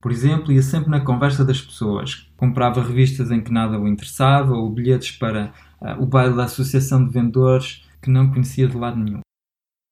Por 0.00 0.12
exemplo, 0.12 0.52
ia 0.52 0.62
sempre 0.62 0.90
na 0.90 1.00
conversa 1.00 1.44
das 1.44 1.60
pessoas, 1.60 2.30
comprava 2.36 2.82
revistas 2.82 3.32
em 3.32 3.40
que 3.40 3.52
nada 3.52 3.80
o 3.80 3.88
interessava 3.88 4.54
ou 4.54 4.70
bilhetes 4.70 5.10
para 5.12 5.52
uh, 5.80 6.00
o 6.00 6.06
baile 6.06 6.36
da 6.36 6.44
Associação 6.44 7.04
de 7.04 7.12
Vendedores 7.12 7.84
que 8.00 8.10
não 8.10 8.30
conhecia 8.30 8.68
de 8.68 8.76
lado 8.76 8.96
nenhum. 8.96 9.20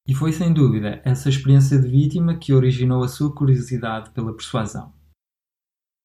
E 0.07 0.15
foi 0.15 0.33
sem 0.33 0.53
dúvida 0.53 1.01
essa 1.05 1.29
experiência 1.29 1.77
de 1.77 1.89
vítima 1.89 2.37
que 2.37 2.53
originou 2.53 3.03
a 3.03 3.09
sua 3.09 3.35
curiosidade 3.35 4.11
pela 4.11 4.33
persuasão. 4.33 4.93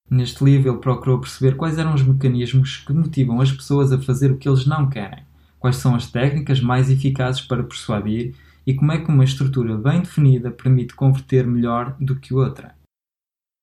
Neste 0.09 0.43
livro, 0.43 0.71
ele 0.71 0.81
procurou 0.81 1.21
perceber 1.21 1.55
quais 1.55 1.77
eram 1.77 1.93
os 1.93 2.01
mecanismos 2.01 2.77
que 2.77 2.91
motivam 2.91 3.39
as 3.39 3.51
pessoas 3.51 3.91
a 3.91 4.01
fazer 4.01 4.31
o 4.31 4.37
que 4.37 4.49
eles 4.49 4.65
não 4.65 4.89
querem, 4.89 5.23
quais 5.59 5.77
são 5.77 5.93
as 5.93 6.09
técnicas 6.09 6.59
mais 6.59 6.89
eficazes 6.89 7.41
para 7.41 7.63
persuadir 7.63 8.35
e 8.65 8.73
como 8.73 8.91
é 8.91 8.97
que 8.97 9.09
uma 9.09 9.23
estrutura 9.23 9.77
bem 9.77 10.01
definida 10.01 10.49
permite 10.49 10.95
converter 10.95 11.45
melhor 11.45 11.95
do 11.99 12.15
que 12.15 12.33
outra. 12.33 12.75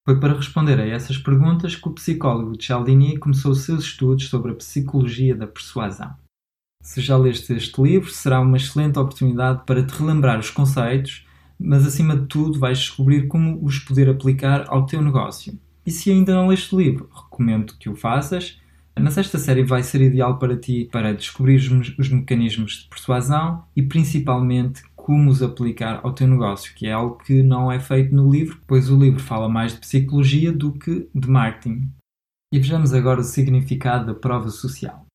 Foi 0.09 0.19
para 0.19 0.33
responder 0.33 0.81
a 0.81 0.87
essas 0.87 1.19
perguntas 1.19 1.77
que 1.77 1.87
o 1.87 1.93
psicólogo 1.93 2.57
Cialdini 2.59 3.19
começou 3.19 3.55
seus 3.55 3.85
estudos 3.85 4.31
sobre 4.31 4.53
a 4.53 4.55
psicologia 4.55 5.35
da 5.37 5.47
persuasão. 5.47 6.15
Se 6.83 7.03
já 7.03 7.15
leste 7.15 7.53
este 7.53 7.83
livro, 7.83 8.11
será 8.11 8.41
uma 8.41 8.57
excelente 8.57 8.99
oportunidade 8.99 9.65
para 9.67 9.85
te 9.85 9.91
relembrar 9.91 10.39
os 10.39 10.49
conceitos, 10.49 11.27
mas 11.61 11.87
acima 11.87 12.17
de 12.17 12.25
tudo 12.25 12.59
vais 12.59 12.79
descobrir 12.79 13.27
como 13.27 13.63
os 13.63 13.81
poder 13.81 14.09
aplicar 14.09 14.65
ao 14.69 14.87
teu 14.87 15.03
negócio. 15.03 15.61
E 15.85 15.91
se 15.91 16.11
ainda 16.11 16.35
não 16.35 16.49
leste 16.49 16.75
o 16.75 16.81
livro, 16.81 17.11
recomendo 17.15 17.77
que 17.79 17.91
o 17.91 17.95
faças. 17.95 18.59
Na 18.99 19.11
sexta 19.11 19.37
série 19.37 19.63
vai 19.63 19.83
ser 19.83 20.01
ideal 20.01 20.39
para 20.39 20.57
ti 20.57 20.89
para 20.91 21.13
descobrir 21.13 21.61
os 21.99 22.09
mecanismos 22.09 22.79
de 22.79 22.89
persuasão 22.89 23.63
e 23.77 23.83
principalmente 23.83 24.83
como 25.09 25.31
os 25.31 25.43
aplicar 25.43 26.01
ao 26.05 26.13
teu 26.13 26.29
negócio, 26.29 26.75
que 26.75 26.87
é 26.87 26.93
algo 26.93 27.17
que 27.17 27.43
não 27.43 27.73
é 27.73 27.81
feito 27.81 28.15
no 28.15 28.31
livro, 28.31 28.61
pois 28.67 28.91
o 28.91 28.99
livro 28.99 29.19
fala 29.19 29.49
mais 29.49 29.73
de 29.73 29.79
psicologia 29.79 30.53
do 30.53 30.71
que 30.71 31.09
de 31.15 31.31
marketing. 31.31 31.91
E 32.53 32.59
vejamos 32.59 32.93
agora 32.93 33.23
o 33.23 33.25
significado 33.25 34.05
da 34.05 34.15
prova 34.15 34.51
social. 34.51 35.07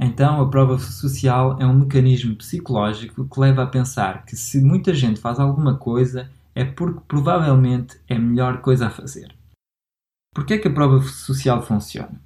Então, 0.00 0.40
a 0.40 0.48
prova 0.48 0.78
social 0.78 1.58
é 1.60 1.66
um 1.66 1.80
mecanismo 1.80 2.36
psicológico 2.36 3.28
que 3.28 3.38
leva 3.38 3.64
a 3.64 3.66
pensar 3.66 4.24
que 4.24 4.34
se 4.34 4.62
muita 4.62 4.94
gente 4.94 5.20
faz 5.20 5.38
alguma 5.38 5.76
coisa 5.76 6.30
é 6.54 6.64
porque 6.64 7.02
provavelmente 7.06 8.00
é 8.08 8.14
a 8.14 8.18
melhor 8.18 8.62
coisa 8.62 8.86
a 8.86 8.90
fazer. 8.90 9.36
Por 10.34 10.46
que 10.46 10.54
é 10.54 10.58
que 10.58 10.68
a 10.68 10.72
prova 10.72 11.02
social 11.02 11.60
funciona? 11.60 12.18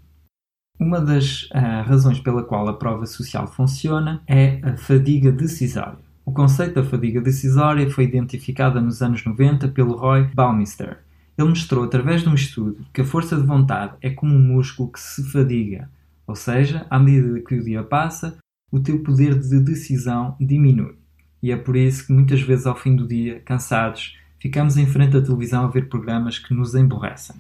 Uma 0.78 1.00
das 1.00 1.50
uh, 1.50 1.82
razões 1.84 2.20
pela 2.20 2.44
qual 2.44 2.68
a 2.68 2.78
prova 2.78 3.06
social 3.06 3.48
funciona 3.48 4.22
é 4.24 4.60
a 4.62 4.76
fadiga 4.76 5.32
decisória. 5.32 6.11
O 6.32 6.34
conceito 6.34 6.76
da 6.76 6.82
fadiga 6.82 7.20
decisória 7.20 7.90
foi 7.90 8.04
identificado 8.04 8.80
nos 8.80 9.02
anos 9.02 9.22
90 9.22 9.68
pelo 9.68 9.98
Roy 9.98 10.30
Baumeister. 10.32 11.00
Ele 11.36 11.50
mostrou 11.50 11.84
através 11.84 12.22
de 12.22 12.30
um 12.30 12.34
estudo 12.34 12.86
que 12.90 13.02
a 13.02 13.04
força 13.04 13.36
de 13.36 13.46
vontade 13.46 13.98
é 14.00 14.08
como 14.08 14.34
um 14.34 14.38
músculo 14.38 14.90
que 14.90 14.98
se 14.98 15.30
fadiga, 15.30 15.90
ou 16.26 16.34
seja, 16.34 16.86
à 16.88 16.98
medida 16.98 17.38
que 17.40 17.54
o 17.54 17.62
dia 17.62 17.82
passa, 17.82 18.38
o 18.70 18.80
teu 18.80 19.02
poder 19.02 19.38
de 19.38 19.60
decisão 19.60 20.34
diminui. 20.40 20.94
E 21.42 21.52
é 21.52 21.56
por 21.58 21.76
isso 21.76 22.06
que 22.06 22.14
muitas 22.14 22.40
vezes 22.40 22.66
ao 22.66 22.76
fim 22.76 22.96
do 22.96 23.06
dia, 23.06 23.40
cansados, 23.40 24.16
ficamos 24.40 24.78
em 24.78 24.86
frente 24.86 25.18
à 25.18 25.20
televisão 25.20 25.66
a 25.66 25.68
ver 25.68 25.90
programas 25.90 26.38
que 26.38 26.54
nos 26.54 26.74
emborrecem. 26.74 27.36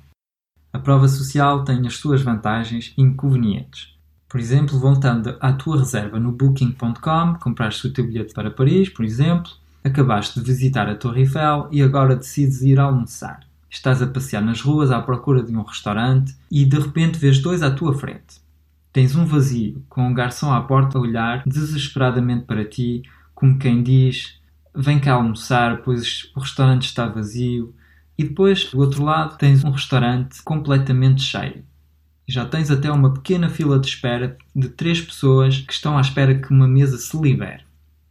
A 0.70 0.78
prova 0.78 1.08
social 1.08 1.64
tem 1.64 1.86
as 1.86 1.96
suas 1.96 2.20
vantagens 2.20 2.92
e 2.98 3.00
inconvenientes. 3.00 3.91
Por 4.32 4.40
exemplo, 4.40 4.78
voltando 4.78 5.36
à 5.40 5.52
tua 5.52 5.80
reserva 5.80 6.18
no 6.18 6.32
Booking.com, 6.32 7.34
compraste 7.38 7.86
o 7.86 7.92
teu 7.92 8.06
bilhete 8.06 8.32
para 8.32 8.50
Paris, 8.50 8.88
por 8.88 9.04
exemplo, 9.04 9.52
acabaste 9.84 10.40
de 10.40 10.46
visitar 10.46 10.88
a 10.88 10.94
Torre 10.94 11.20
Eiffel 11.20 11.68
e 11.70 11.82
agora 11.82 12.16
decides 12.16 12.62
ir 12.62 12.80
almoçar. 12.80 13.40
Estás 13.68 14.00
a 14.00 14.06
passear 14.06 14.40
nas 14.40 14.62
ruas 14.62 14.90
à 14.90 15.02
procura 15.02 15.42
de 15.42 15.54
um 15.54 15.60
restaurante 15.60 16.34
e 16.50 16.64
de 16.64 16.78
repente 16.78 17.18
vês 17.18 17.40
dois 17.40 17.62
à 17.62 17.70
tua 17.70 17.92
frente. 17.92 18.40
Tens 18.90 19.14
um 19.14 19.26
vazio, 19.26 19.84
com 19.86 20.08
um 20.08 20.14
garçom 20.14 20.50
à 20.50 20.62
porta 20.62 20.96
a 20.96 21.02
olhar 21.02 21.42
desesperadamente 21.44 22.46
para 22.46 22.64
ti, 22.64 23.02
como 23.34 23.58
quem 23.58 23.82
diz: 23.82 24.40
Vem 24.74 24.98
cá 24.98 25.12
almoçar, 25.12 25.82
pois 25.82 26.32
o 26.34 26.40
restaurante 26.40 26.84
está 26.84 27.06
vazio, 27.06 27.74
e 28.16 28.24
depois, 28.24 28.64
do 28.70 28.80
outro 28.80 29.04
lado, 29.04 29.36
tens 29.36 29.62
um 29.62 29.70
restaurante 29.70 30.42
completamente 30.42 31.20
cheio. 31.20 31.62
Já 32.32 32.46
tens 32.46 32.70
até 32.70 32.90
uma 32.90 33.12
pequena 33.12 33.50
fila 33.50 33.78
de 33.78 33.86
espera 33.88 34.38
de 34.56 34.70
três 34.70 35.02
pessoas 35.02 35.58
que 35.58 35.70
estão 35.70 35.98
à 35.98 36.00
espera 36.00 36.34
que 36.34 36.50
uma 36.50 36.66
mesa 36.66 36.96
se 36.96 37.14
libere. 37.14 37.60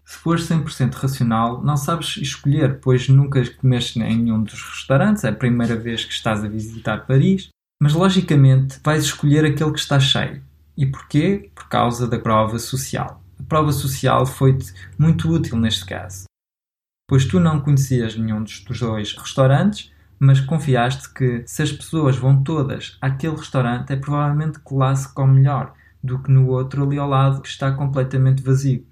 Se 0.05 0.15
fores 0.17 0.47
100% 0.47 0.93
racional, 0.93 1.63
não 1.63 1.75
sabes 1.75 2.17
escolher, 2.17 2.79
pois 2.81 3.09
nunca 3.09 3.43
comeste 3.55 3.99
em 3.99 4.15
nenhum 4.15 4.43
dos 4.43 4.61
restaurantes, 4.61 5.23
é 5.23 5.29
a 5.29 5.33
primeira 5.33 5.75
vez 5.75 6.05
que 6.05 6.13
estás 6.13 6.43
a 6.43 6.47
visitar 6.47 7.07
Paris, 7.07 7.49
mas 7.81 7.93
logicamente 7.93 8.79
vais 8.83 9.05
escolher 9.05 9.43
aquele 9.43 9.71
que 9.71 9.79
está 9.79 9.99
cheio. 9.99 10.43
E 10.77 10.85
porquê? 10.85 11.49
Por 11.55 11.67
causa 11.67 12.07
da 12.07 12.19
prova 12.19 12.59
social. 12.59 13.23
A 13.39 13.43
prova 13.43 13.71
social 13.71 14.23
foi-te 14.27 14.71
muito 14.99 15.31
útil 15.31 15.57
neste 15.57 15.83
caso 15.83 16.25
pois 17.11 17.25
tu 17.25 17.41
não 17.41 17.59
conhecias 17.59 18.15
nenhum 18.15 18.41
dos 18.41 18.79
dois 18.79 19.13
restaurantes, 19.17 19.91
mas 20.23 20.39
confiaste 20.39 21.11
que 21.11 21.41
se 21.47 21.63
as 21.63 21.71
pessoas 21.71 22.15
vão 22.15 22.43
todas 22.43 22.95
àquele 23.01 23.35
restaurante 23.35 23.91
é 23.91 23.95
provavelmente 23.95 24.59
que 24.59 24.75
lá 24.75 24.95
se 24.95 25.11
come 25.11 25.39
melhor 25.39 25.73
do 26.03 26.19
que 26.19 26.31
no 26.31 26.47
outro 26.47 26.83
ali 26.83 26.99
ao 26.99 27.09
lado 27.09 27.41
que 27.41 27.47
está 27.47 27.71
completamente 27.71 28.43
vazio. 28.43 28.85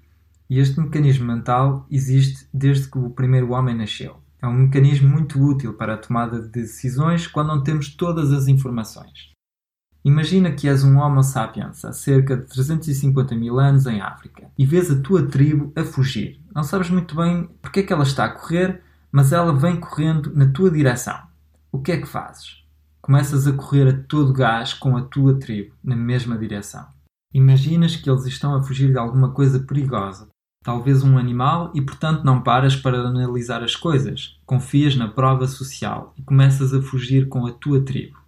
E 0.48 0.58
este 0.58 0.80
mecanismo 0.80 1.24
mental 1.24 1.86
existe 1.88 2.48
desde 2.52 2.90
que 2.90 2.98
o 2.98 3.10
primeiro 3.10 3.52
homem 3.52 3.76
nasceu. 3.76 4.16
É 4.42 4.46
um 4.48 4.54
mecanismo 4.54 5.08
muito 5.08 5.40
útil 5.40 5.74
para 5.74 5.94
a 5.94 5.96
tomada 5.96 6.42
de 6.42 6.48
decisões 6.48 7.28
quando 7.28 7.46
não 7.46 7.62
temos 7.62 7.94
todas 7.94 8.32
as 8.32 8.48
informações. 8.48 9.30
Imagina 10.04 10.50
que 10.50 10.66
és 10.66 10.82
um 10.82 10.98
Homo 10.98 11.22
sapiens 11.22 11.84
há 11.84 11.92
cerca 11.92 12.36
de 12.36 12.46
350 12.46 13.36
mil 13.36 13.60
anos 13.60 13.86
em 13.86 14.00
África 14.00 14.50
e 14.58 14.66
vês 14.66 14.90
a 14.90 15.00
tua 15.00 15.28
tribo 15.28 15.72
a 15.76 15.84
fugir. 15.84 16.40
Não 16.52 16.64
sabes 16.64 16.90
muito 16.90 17.14
bem 17.14 17.48
porque 17.62 17.80
é 17.80 17.82
que 17.84 17.92
ela 17.92 18.02
está 18.02 18.24
a 18.24 18.30
correr, 18.30 18.82
mas 19.12 19.32
ela 19.32 19.52
vem 19.52 19.78
correndo 19.78 20.34
na 20.34 20.50
tua 20.50 20.70
direção. 20.70 21.20
O 21.72 21.80
que 21.80 21.92
é 21.92 22.00
que 22.00 22.06
fazes? 22.06 22.64
Começas 23.00 23.46
a 23.46 23.52
correr 23.52 23.88
a 23.88 24.02
todo 24.04 24.32
gás 24.32 24.74
com 24.74 24.96
a 24.96 25.02
tua 25.02 25.38
tribo, 25.38 25.74
na 25.82 25.96
mesma 25.96 26.36
direção. 26.36 26.86
Imaginas 27.32 27.96
que 27.96 28.10
eles 28.10 28.26
estão 28.26 28.54
a 28.54 28.62
fugir 28.62 28.90
de 28.90 28.98
alguma 28.98 29.32
coisa 29.32 29.60
perigosa, 29.60 30.28
talvez 30.64 31.02
um 31.02 31.16
animal, 31.16 31.70
e 31.74 31.80
portanto 31.80 32.24
não 32.24 32.42
paras 32.42 32.76
para 32.76 32.98
analisar 32.98 33.62
as 33.62 33.76
coisas. 33.76 34.38
Confias 34.44 34.96
na 34.96 35.08
prova 35.08 35.46
social 35.46 36.12
e 36.16 36.22
começas 36.22 36.74
a 36.74 36.82
fugir 36.82 37.28
com 37.28 37.46
a 37.46 37.52
tua 37.52 37.84
tribo. 37.84 38.18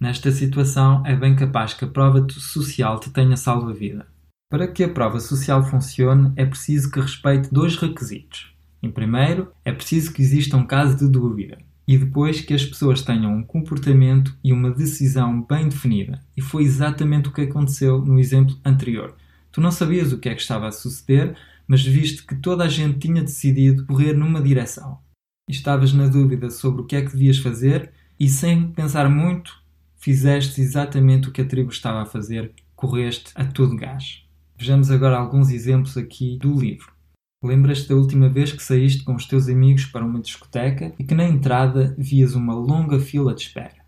Nesta 0.00 0.32
situação, 0.32 1.06
é 1.06 1.14
bem 1.14 1.36
capaz 1.36 1.74
que 1.74 1.84
a 1.84 1.88
prova 1.88 2.26
social 2.28 2.98
te 2.98 3.10
tenha 3.10 3.36
salvo 3.36 3.70
a 3.70 3.72
vida. 3.72 4.06
Para 4.50 4.66
que 4.66 4.82
a 4.82 4.92
prova 4.92 5.20
social 5.20 5.62
funcione, 5.62 6.32
é 6.34 6.44
preciso 6.44 6.90
que 6.90 7.00
respeite 7.00 7.52
dois 7.52 7.76
requisitos. 7.76 8.51
Em 8.82 8.90
primeiro, 8.90 9.52
é 9.64 9.72
preciso 9.72 10.12
que 10.12 10.22
exista 10.22 10.56
um 10.56 10.66
caso 10.66 10.96
de 10.96 11.08
dúvida, 11.08 11.58
e 11.86 11.96
depois 11.96 12.40
que 12.40 12.54
as 12.54 12.64
pessoas 12.64 13.02
tenham 13.02 13.32
um 13.32 13.42
comportamento 13.42 14.36
e 14.42 14.52
uma 14.52 14.70
decisão 14.70 15.42
bem 15.42 15.68
definida. 15.68 16.20
E 16.36 16.40
foi 16.40 16.64
exatamente 16.64 17.28
o 17.28 17.32
que 17.32 17.42
aconteceu 17.42 18.04
no 18.04 18.18
exemplo 18.18 18.56
anterior. 18.64 19.14
Tu 19.52 19.60
não 19.60 19.70
sabias 19.70 20.12
o 20.12 20.18
que 20.18 20.28
é 20.28 20.34
que 20.34 20.40
estava 20.40 20.68
a 20.68 20.72
suceder, 20.72 21.36
mas 21.66 21.84
viste 21.84 22.26
que 22.26 22.34
toda 22.34 22.64
a 22.64 22.68
gente 22.68 22.98
tinha 22.98 23.22
decidido 23.22 23.86
correr 23.86 24.14
numa 24.14 24.40
direção. 24.40 24.98
E 25.48 25.52
estavas 25.52 25.92
na 25.92 26.08
dúvida 26.08 26.50
sobre 26.50 26.82
o 26.82 26.84
que 26.84 26.96
é 26.96 27.02
que 27.02 27.12
devias 27.12 27.38
fazer, 27.38 27.92
e 28.18 28.28
sem 28.28 28.68
pensar 28.68 29.08
muito, 29.08 29.62
Fizeste 30.02 30.60
exatamente 30.60 31.28
o 31.28 31.30
que 31.30 31.42
a 31.42 31.44
tribo 31.44 31.70
estava 31.70 32.02
a 32.02 32.04
fazer, 32.04 32.52
correste 32.74 33.30
a 33.36 33.44
todo 33.44 33.76
gás. 33.76 34.24
Vejamos 34.58 34.90
agora 34.90 35.16
alguns 35.16 35.48
exemplos 35.48 35.96
aqui 35.96 36.36
do 36.38 36.58
livro. 36.58 36.91
Lembras-te 37.42 37.88
da 37.88 37.96
última 37.96 38.28
vez 38.28 38.52
que 38.52 38.62
saíste 38.62 39.04
com 39.04 39.14
os 39.14 39.26
teus 39.26 39.48
amigos 39.48 39.84
para 39.86 40.04
uma 40.04 40.20
discoteca 40.20 40.92
e 40.98 41.04
que 41.04 41.14
na 41.14 41.24
entrada 41.24 41.94
vias 41.98 42.34
uma 42.34 42.54
longa 42.54 43.00
fila 43.00 43.34
de 43.34 43.42
espera. 43.42 43.82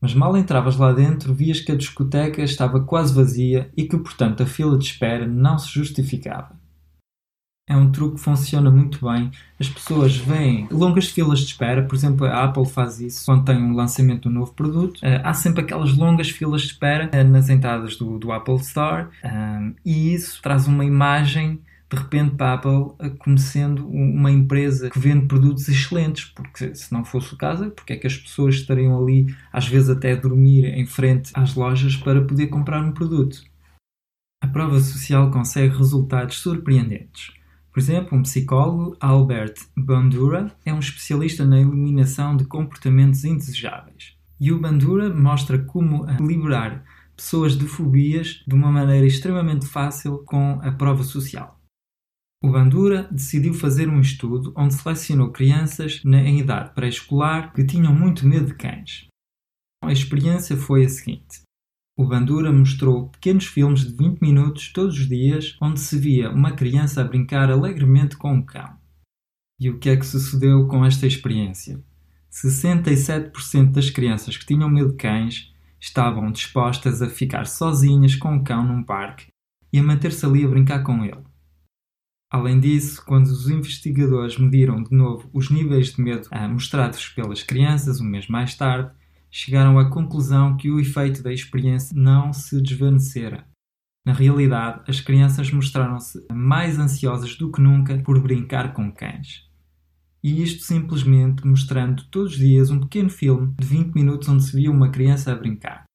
Mas 0.00 0.14
mal 0.14 0.36
entravas 0.36 0.76
lá 0.76 0.92
dentro, 0.92 1.34
vias 1.34 1.60
que 1.60 1.72
a 1.72 1.76
discoteca 1.76 2.42
estava 2.42 2.80
quase 2.80 3.14
vazia 3.14 3.70
e 3.76 3.84
que, 3.84 3.96
portanto, 3.96 4.42
a 4.42 4.46
fila 4.46 4.78
de 4.78 4.84
espera 4.84 5.26
não 5.26 5.58
se 5.58 5.72
justificava 5.72 6.58
é 7.68 7.76
um 7.76 7.92
truque 7.92 8.16
que 8.16 8.22
funciona 8.22 8.70
muito 8.70 9.06
bem. 9.06 9.30
As 9.60 9.68
pessoas 9.68 10.16
veem 10.16 10.66
longas 10.70 11.08
filas 11.08 11.40
de 11.40 11.46
espera, 11.46 11.82
por 11.82 11.94
exemplo, 11.94 12.26
a 12.26 12.44
Apple 12.44 12.66
faz 12.66 12.98
isso 12.98 13.26
quando 13.26 13.44
tem 13.44 13.56
um 13.56 13.74
lançamento 13.74 14.22
de 14.22 14.28
um 14.28 14.38
novo 14.38 14.54
produto. 14.54 14.98
Uh, 14.98 15.20
há 15.22 15.34
sempre 15.34 15.60
aquelas 15.60 15.94
longas 15.94 16.30
filas 16.30 16.62
de 16.62 16.68
espera 16.68 17.10
uh, 17.12 17.24
nas 17.28 17.50
entradas 17.50 17.96
do, 17.96 18.18
do 18.18 18.32
Apple 18.32 18.56
Store 18.56 19.08
um, 19.22 19.74
e 19.84 20.14
isso 20.14 20.40
traz 20.40 20.66
uma 20.66 20.84
imagem 20.84 21.60
de 21.90 21.96
repente 21.96 22.34
para 22.36 22.50
a 22.50 22.54
Apple 22.54 23.16
como 23.18 23.38
sendo 23.38 23.88
uma 23.88 24.30
empresa 24.30 24.90
que 24.90 24.98
vende 24.98 25.26
produtos 25.26 25.68
excelentes, 25.68 26.26
porque 26.26 26.74
se 26.74 26.92
não 26.92 27.04
fosse 27.04 27.34
o 27.34 27.36
caso, 27.36 27.70
porque 27.70 27.94
é 27.94 27.96
que 27.96 28.06
as 28.06 28.16
pessoas 28.16 28.56
estariam 28.56 29.00
ali, 29.00 29.34
às 29.52 29.66
vezes 29.66 29.88
até 29.88 30.12
a 30.12 30.16
dormir 30.16 30.66
em 30.66 30.86
frente 30.86 31.30
às 31.34 31.54
lojas 31.54 31.96
para 31.96 32.22
poder 32.22 32.48
comprar 32.48 32.82
um 32.84 32.92
produto? 32.92 33.42
A 34.42 34.46
prova 34.46 34.78
social 34.80 35.30
consegue 35.30 35.76
resultados 35.76 36.38
surpreendentes. 36.38 37.32
Por 37.72 37.80
exemplo, 37.80 38.18
um 38.18 38.22
psicólogo, 38.22 38.96
Albert 39.00 39.54
Bandura, 39.76 40.52
é 40.64 40.72
um 40.72 40.78
especialista 40.78 41.44
na 41.44 41.60
eliminação 41.60 42.36
de 42.36 42.44
comportamentos 42.44 43.24
indesejáveis. 43.24 44.16
E 44.40 44.52
o 44.52 44.60
Bandura 44.60 45.12
mostra 45.12 45.58
como 45.58 46.06
liberar 46.20 46.84
pessoas 47.16 47.56
de 47.56 47.66
fobias 47.66 48.44
de 48.46 48.54
uma 48.54 48.70
maneira 48.70 49.06
extremamente 49.06 49.66
fácil 49.66 50.18
com 50.24 50.60
a 50.62 50.70
prova 50.70 51.02
social. 51.02 51.57
O 52.40 52.50
Bandura 52.50 53.08
decidiu 53.10 53.52
fazer 53.52 53.88
um 53.88 54.00
estudo 54.00 54.52
onde 54.56 54.74
selecionou 54.74 55.32
crianças 55.32 56.00
em 56.04 56.38
idade 56.38 56.72
pré-escolar 56.72 57.52
que 57.52 57.64
tinham 57.64 57.92
muito 57.92 58.26
medo 58.26 58.46
de 58.46 58.54
cães. 58.54 59.08
A 59.82 59.90
experiência 59.90 60.56
foi 60.56 60.84
a 60.84 60.88
seguinte: 60.88 61.42
o 61.98 62.06
Bandura 62.06 62.52
mostrou 62.52 63.08
pequenos 63.08 63.44
filmes 63.44 63.80
de 63.80 63.92
20 63.96 64.20
minutos 64.20 64.72
todos 64.72 64.96
os 64.96 65.08
dias 65.08 65.56
onde 65.60 65.80
se 65.80 65.98
via 65.98 66.30
uma 66.30 66.52
criança 66.52 67.00
a 67.00 67.04
brincar 67.04 67.50
alegremente 67.50 68.16
com 68.16 68.32
um 68.34 68.42
cão. 68.42 68.78
E 69.60 69.68
o 69.68 69.80
que 69.80 69.90
é 69.90 69.96
que 69.96 70.06
sucedeu 70.06 70.68
com 70.68 70.84
esta 70.84 71.08
experiência? 71.08 71.82
67% 72.30 73.72
das 73.72 73.90
crianças 73.90 74.36
que 74.36 74.46
tinham 74.46 74.70
medo 74.70 74.90
de 74.90 74.96
cães 74.96 75.52
estavam 75.80 76.30
dispostas 76.30 77.02
a 77.02 77.08
ficar 77.08 77.46
sozinhas 77.46 78.14
com 78.14 78.36
o 78.36 78.44
cão 78.44 78.64
num 78.64 78.84
parque 78.84 79.26
e 79.72 79.78
a 79.80 79.82
manter-se 79.82 80.24
ali 80.24 80.44
a 80.44 80.48
brincar 80.48 80.84
com 80.84 81.04
ele. 81.04 81.27
Além 82.30 82.60
disso, 82.60 83.02
quando 83.06 83.26
os 83.26 83.48
investigadores 83.48 84.36
mediram 84.36 84.82
de 84.82 84.94
novo 84.94 85.30
os 85.32 85.50
níveis 85.50 85.94
de 85.94 86.02
medo 86.02 86.28
mostrados 86.50 87.08
pelas 87.08 87.42
crianças 87.42 88.00
um 88.00 88.04
mês 88.04 88.28
mais 88.28 88.54
tarde, 88.54 88.90
chegaram 89.30 89.78
à 89.78 89.90
conclusão 89.90 90.56
que 90.56 90.70
o 90.70 90.78
efeito 90.78 91.22
da 91.22 91.32
experiência 91.32 91.96
não 91.98 92.32
se 92.32 92.60
desvanecera. 92.60 93.46
Na 94.06 94.12
realidade, 94.12 94.82
as 94.86 95.00
crianças 95.00 95.50
mostraram-se 95.50 96.24
mais 96.30 96.78
ansiosas 96.78 97.34
do 97.36 97.50
que 97.50 97.60
nunca 97.60 97.98
por 98.02 98.20
brincar 98.20 98.74
com 98.74 98.92
cães. 98.92 99.48
E 100.22 100.42
isto 100.42 100.64
simplesmente 100.64 101.46
mostrando 101.46 102.04
todos 102.10 102.32
os 102.32 102.38
dias 102.38 102.70
um 102.70 102.80
pequeno 102.80 103.08
filme 103.08 103.54
de 103.58 103.66
20 103.66 103.94
minutos 103.94 104.28
onde 104.28 104.44
se 104.44 104.56
via 104.56 104.70
uma 104.70 104.90
criança 104.90 105.32
a 105.32 105.36
brincar. 105.36 105.87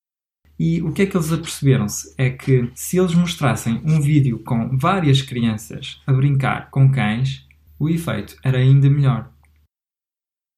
E 0.60 0.82
o 0.82 0.92
que 0.92 1.02
é 1.02 1.06
que 1.06 1.18
eles 1.18 1.32
aperceberam-se? 1.32 2.14
É 2.18 2.30
que 2.30 2.70
se 2.76 2.98
eles 2.98 3.16
mostrassem 3.16 3.82
um 3.84 4.00
vídeo 4.00 4.40
com 4.40 4.78
várias 4.78 5.22
crianças 5.22 6.02
a 6.06 6.14
brincar 6.14 6.70
com 6.70 6.92
cães, 6.92 7.48
o 7.80 7.90
efeito 7.90 8.38
era 8.44 8.60
ainda 8.60 8.90
melhor. 8.90 9.32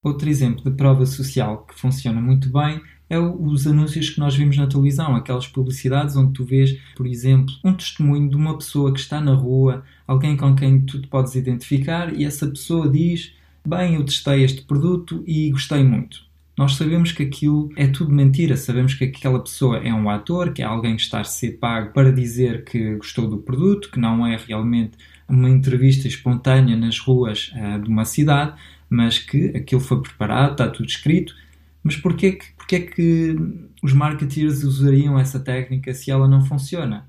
Outro 0.03 0.29
exemplo 0.29 0.63
de 0.63 0.77
prova 0.77 1.05
social 1.05 1.65
que 1.65 1.73
funciona 1.73 2.21
muito 2.21 2.49
bem 2.49 2.81
é 3.09 3.19
os 3.19 3.65
anúncios 3.67 4.09
que 4.09 4.19
nós 4.19 4.35
vimos 4.35 4.57
na 4.57 4.67
televisão, 4.67 5.15
aquelas 5.15 5.47
publicidades 5.47 6.15
onde 6.15 6.33
tu 6.33 6.43
vês, 6.43 6.77
por 6.95 7.07
exemplo, 7.07 7.53
um 7.63 7.73
testemunho 7.73 8.29
de 8.29 8.35
uma 8.35 8.57
pessoa 8.57 8.93
que 8.93 8.99
está 8.99 9.21
na 9.21 9.33
rua, 9.33 9.83
alguém 10.07 10.35
com 10.35 10.55
quem 10.55 10.81
tu 10.81 11.01
te 11.01 11.07
podes 11.07 11.35
identificar 11.35 12.13
e 12.13 12.25
essa 12.25 12.47
pessoa 12.47 12.89
diz: 12.89 13.33
Bem, 13.67 13.95
eu 13.95 14.03
testei 14.03 14.43
este 14.43 14.63
produto 14.63 15.23
e 15.25 15.49
gostei 15.51 15.83
muito. 15.83 16.24
Nós 16.57 16.75
sabemos 16.75 17.11
que 17.11 17.23
aquilo 17.23 17.69
é 17.75 17.85
tudo 17.87 18.13
mentira, 18.13 18.55
sabemos 18.55 18.93
que 18.93 19.03
aquela 19.03 19.41
pessoa 19.41 19.77
é 19.77 19.93
um 19.93 20.09
ator, 20.09 20.53
que 20.53 20.61
é 20.61 20.65
alguém 20.65 20.95
que 20.95 21.01
está 21.01 21.19
a 21.19 21.25
ser 21.25 21.57
pago 21.57 21.91
para 21.91 22.13
dizer 22.13 22.63
que 22.63 22.95
gostou 22.95 23.27
do 23.27 23.39
produto, 23.39 23.91
que 23.91 23.99
não 23.99 24.25
é 24.25 24.37
realmente 24.37 24.97
uma 25.27 25.49
entrevista 25.49 26.07
espontânea 26.07 26.77
nas 26.77 26.97
ruas 26.99 27.51
uh, 27.55 27.81
de 27.81 27.89
uma 27.89 28.05
cidade, 28.05 28.53
mas 28.89 29.19
que 29.19 29.47
aquilo 29.47 29.81
foi 29.81 30.01
preparado, 30.01 30.51
está 30.51 30.69
tudo 30.69 30.87
escrito. 30.87 31.35
Mas 31.83 31.97
porquê 31.97 32.33
que, 32.33 32.45
porquê 32.53 32.79
que 32.79 33.35
os 33.83 33.91
marketeers 33.93 34.63
usariam 34.63 35.19
essa 35.19 35.39
técnica 35.39 35.93
se 35.93 36.09
ela 36.09 36.27
não 36.27 36.43
funciona? 36.45 37.07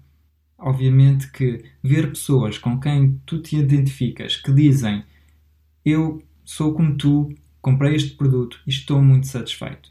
Obviamente 0.58 1.30
que 1.30 1.64
ver 1.82 2.08
pessoas 2.08 2.58
com 2.58 2.80
quem 2.80 3.20
tu 3.24 3.40
te 3.40 3.56
identificas 3.56 4.36
que 4.36 4.52
dizem 4.52 5.04
eu 5.84 6.20
sou 6.44 6.74
como 6.74 6.96
tu, 6.96 7.32
comprei 7.66 7.96
este 7.96 8.14
produto 8.14 8.60
e 8.64 8.70
estou 8.70 9.02
muito 9.02 9.26
satisfeito. 9.26 9.90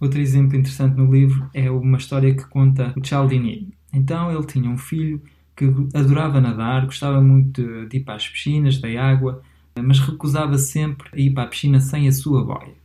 Outro 0.00 0.20
exemplo 0.20 0.56
interessante 0.56 0.96
no 0.96 1.12
livro 1.12 1.50
é 1.52 1.68
uma 1.68 1.98
história 1.98 2.32
que 2.32 2.44
conta 2.44 2.94
o 2.96 3.04
Cialdini. 3.04 3.74
Então 3.92 4.30
ele 4.30 4.46
tinha 4.46 4.70
um 4.70 4.78
filho 4.78 5.20
que 5.56 5.64
adorava 5.92 6.40
nadar, 6.40 6.84
gostava 6.84 7.20
muito 7.20 7.88
de 7.88 7.96
ir 7.96 8.04
para 8.04 8.14
as 8.14 8.28
piscinas, 8.28 8.78
da 8.78 8.88
água, 9.02 9.42
mas 9.76 9.98
recusava 9.98 10.56
sempre 10.56 11.08
a 11.12 11.18
ir 11.18 11.34
para 11.34 11.42
a 11.42 11.46
piscina 11.48 11.80
sem 11.80 12.06
a 12.06 12.12
sua 12.12 12.44
boia. 12.44 12.76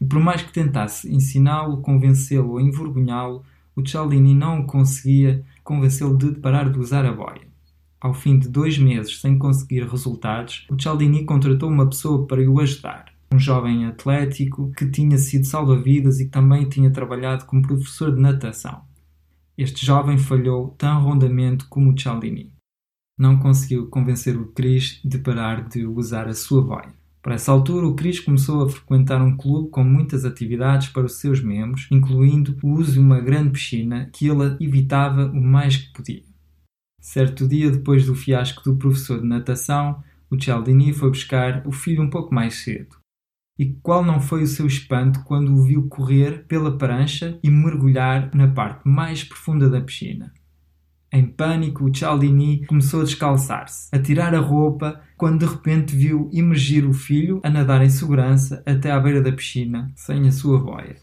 E 0.00 0.04
por 0.04 0.18
mais 0.18 0.42
que 0.42 0.52
tentasse 0.52 1.08
ensiná-lo, 1.08 1.80
convencê-lo 1.80 2.50
ou 2.50 2.60
envergonhá-lo, 2.60 3.44
o 3.76 3.86
Cialdini 3.86 4.34
não 4.34 4.66
conseguia 4.66 5.44
convencê-lo 5.62 6.18
de 6.18 6.32
parar 6.40 6.72
de 6.72 6.80
usar 6.80 7.06
a 7.06 7.12
boia. 7.12 7.46
Ao 8.00 8.12
fim 8.12 8.36
de 8.36 8.48
dois 8.48 8.76
meses 8.78 9.20
sem 9.20 9.38
conseguir 9.38 9.88
resultados, 9.88 10.66
o 10.68 10.76
Cialdini 10.76 11.24
contratou 11.24 11.68
uma 11.68 11.88
pessoa 11.88 12.26
para 12.26 12.42
o 12.50 12.58
ajudar 12.58 13.07
um 13.32 13.38
jovem 13.38 13.86
atlético 13.86 14.70
que 14.72 14.90
tinha 14.90 15.18
sido 15.18 15.46
salva-vidas 15.46 16.20
e 16.20 16.28
também 16.28 16.68
tinha 16.68 16.90
trabalhado 16.90 17.44
como 17.44 17.62
professor 17.62 18.14
de 18.14 18.20
natação. 18.20 18.82
Este 19.56 19.84
jovem 19.84 20.16
falhou 20.16 20.74
tão 20.78 21.02
rondamente 21.02 21.64
como 21.66 21.98
Cialdini. 21.98 22.52
Não 23.18 23.38
conseguiu 23.38 23.88
convencer 23.88 24.36
o 24.36 24.46
Chris 24.52 25.00
de 25.04 25.18
parar 25.18 25.68
de 25.68 25.84
usar 25.84 26.28
a 26.28 26.34
sua 26.34 26.62
boia. 26.62 26.94
Por 27.20 27.32
essa 27.32 27.50
altura, 27.50 27.86
o 27.86 27.94
Chris 27.94 28.20
começou 28.20 28.62
a 28.62 28.70
frequentar 28.70 29.20
um 29.20 29.36
clube 29.36 29.70
com 29.70 29.82
muitas 29.82 30.24
atividades 30.24 30.88
para 30.88 31.04
os 31.04 31.18
seus 31.18 31.42
membros, 31.42 31.88
incluindo 31.90 32.56
o 32.62 32.70
uso 32.70 32.92
de 32.92 33.00
uma 33.00 33.20
grande 33.20 33.50
piscina 33.50 34.08
que 34.12 34.28
ele 34.28 34.56
evitava 34.60 35.26
o 35.26 35.42
mais 35.42 35.76
que 35.76 35.92
podia. 35.92 36.22
Certo 37.00 37.46
dia, 37.46 37.70
depois 37.70 38.06
do 38.06 38.14
fiasco 38.14 38.62
do 38.62 38.76
professor 38.76 39.20
de 39.20 39.26
natação, 39.26 40.02
o 40.30 40.40
Cialdini 40.40 40.92
foi 40.92 41.10
buscar 41.10 41.66
o 41.66 41.72
filho 41.72 42.02
um 42.02 42.10
pouco 42.10 42.34
mais 42.34 42.54
cedo. 42.54 42.96
E 43.58 43.66
qual 43.82 44.04
não 44.04 44.20
foi 44.20 44.44
o 44.44 44.46
seu 44.46 44.66
espanto 44.66 45.24
quando 45.24 45.52
o 45.52 45.64
viu 45.64 45.88
correr 45.88 46.44
pela 46.46 46.78
prancha 46.78 47.38
e 47.42 47.50
mergulhar 47.50 48.30
na 48.32 48.46
parte 48.46 48.88
mais 48.88 49.24
profunda 49.24 49.68
da 49.68 49.80
piscina? 49.80 50.32
Em 51.10 51.26
pânico, 51.26 51.84
o 51.84 51.94
Cialdini 51.94 52.66
começou 52.66 53.00
a 53.00 53.04
descalçar-se, 53.04 53.88
a 53.90 53.98
tirar 53.98 54.34
a 54.34 54.40
roupa, 54.40 55.00
quando 55.16 55.40
de 55.40 55.52
repente 55.52 55.96
viu 55.96 56.30
emergir 56.32 56.86
o 56.86 56.92
filho 56.92 57.40
a 57.42 57.48
nadar 57.48 57.82
em 57.82 57.88
segurança 57.88 58.62
até 58.66 58.92
à 58.92 59.00
beira 59.00 59.22
da 59.22 59.32
piscina, 59.32 59.90
sem 59.96 60.28
a 60.28 60.32
sua 60.32 60.60
boia. 60.60 60.96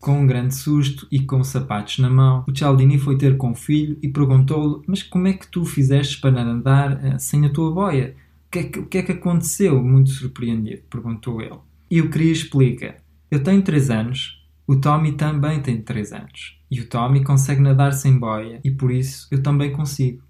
Com 0.00 0.22
um 0.22 0.26
grande 0.26 0.54
susto 0.54 1.06
e 1.12 1.20
com 1.20 1.44
sapatos 1.44 1.98
na 1.98 2.10
mão, 2.10 2.44
o 2.48 2.56
Cialdini 2.56 2.98
foi 2.98 3.16
ter 3.16 3.36
com 3.36 3.52
o 3.52 3.54
filho 3.54 3.96
e 4.02 4.08
perguntou-lhe: 4.08 4.82
Mas 4.88 5.02
como 5.02 5.28
é 5.28 5.34
que 5.34 5.46
tu 5.46 5.64
fizeste 5.64 6.20
para 6.20 6.44
nadar 6.44 7.04
eh, 7.04 7.18
sem 7.18 7.46
a 7.46 7.52
tua 7.52 7.70
boia? 7.70 8.16
O 8.48 8.50
que, 8.50 8.58
é 8.58 8.62
que, 8.64 8.82
que 8.82 8.98
é 8.98 9.02
que 9.02 9.12
aconteceu? 9.12 9.80
Muito 9.80 10.10
surpreendido, 10.10 10.82
perguntou 10.90 11.40
ele. 11.40 11.60
E 11.92 12.00
o 12.00 12.08
Cria 12.08 12.32
explica: 12.32 12.96
Eu 13.30 13.42
tenho 13.42 13.60
3 13.60 13.90
anos, 13.90 14.42
o 14.66 14.76
Tommy 14.76 15.12
também 15.12 15.60
tem 15.60 15.82
3 15.82 16.14
anos. 16.14 16.58
E 16.70 16.80
o 16.80 16.88
Tommy 16.88 17.22
consegue 17.22 17.60
nadar 17.60 17.92
sem 17.92 18.18
boia 18.18 18.62
e 18.64 18.70
por 18.70 18.90
isso 18.90 19.28
eu 19.30 19.42
também 19.42 19.72
consigo. 19.72 20.22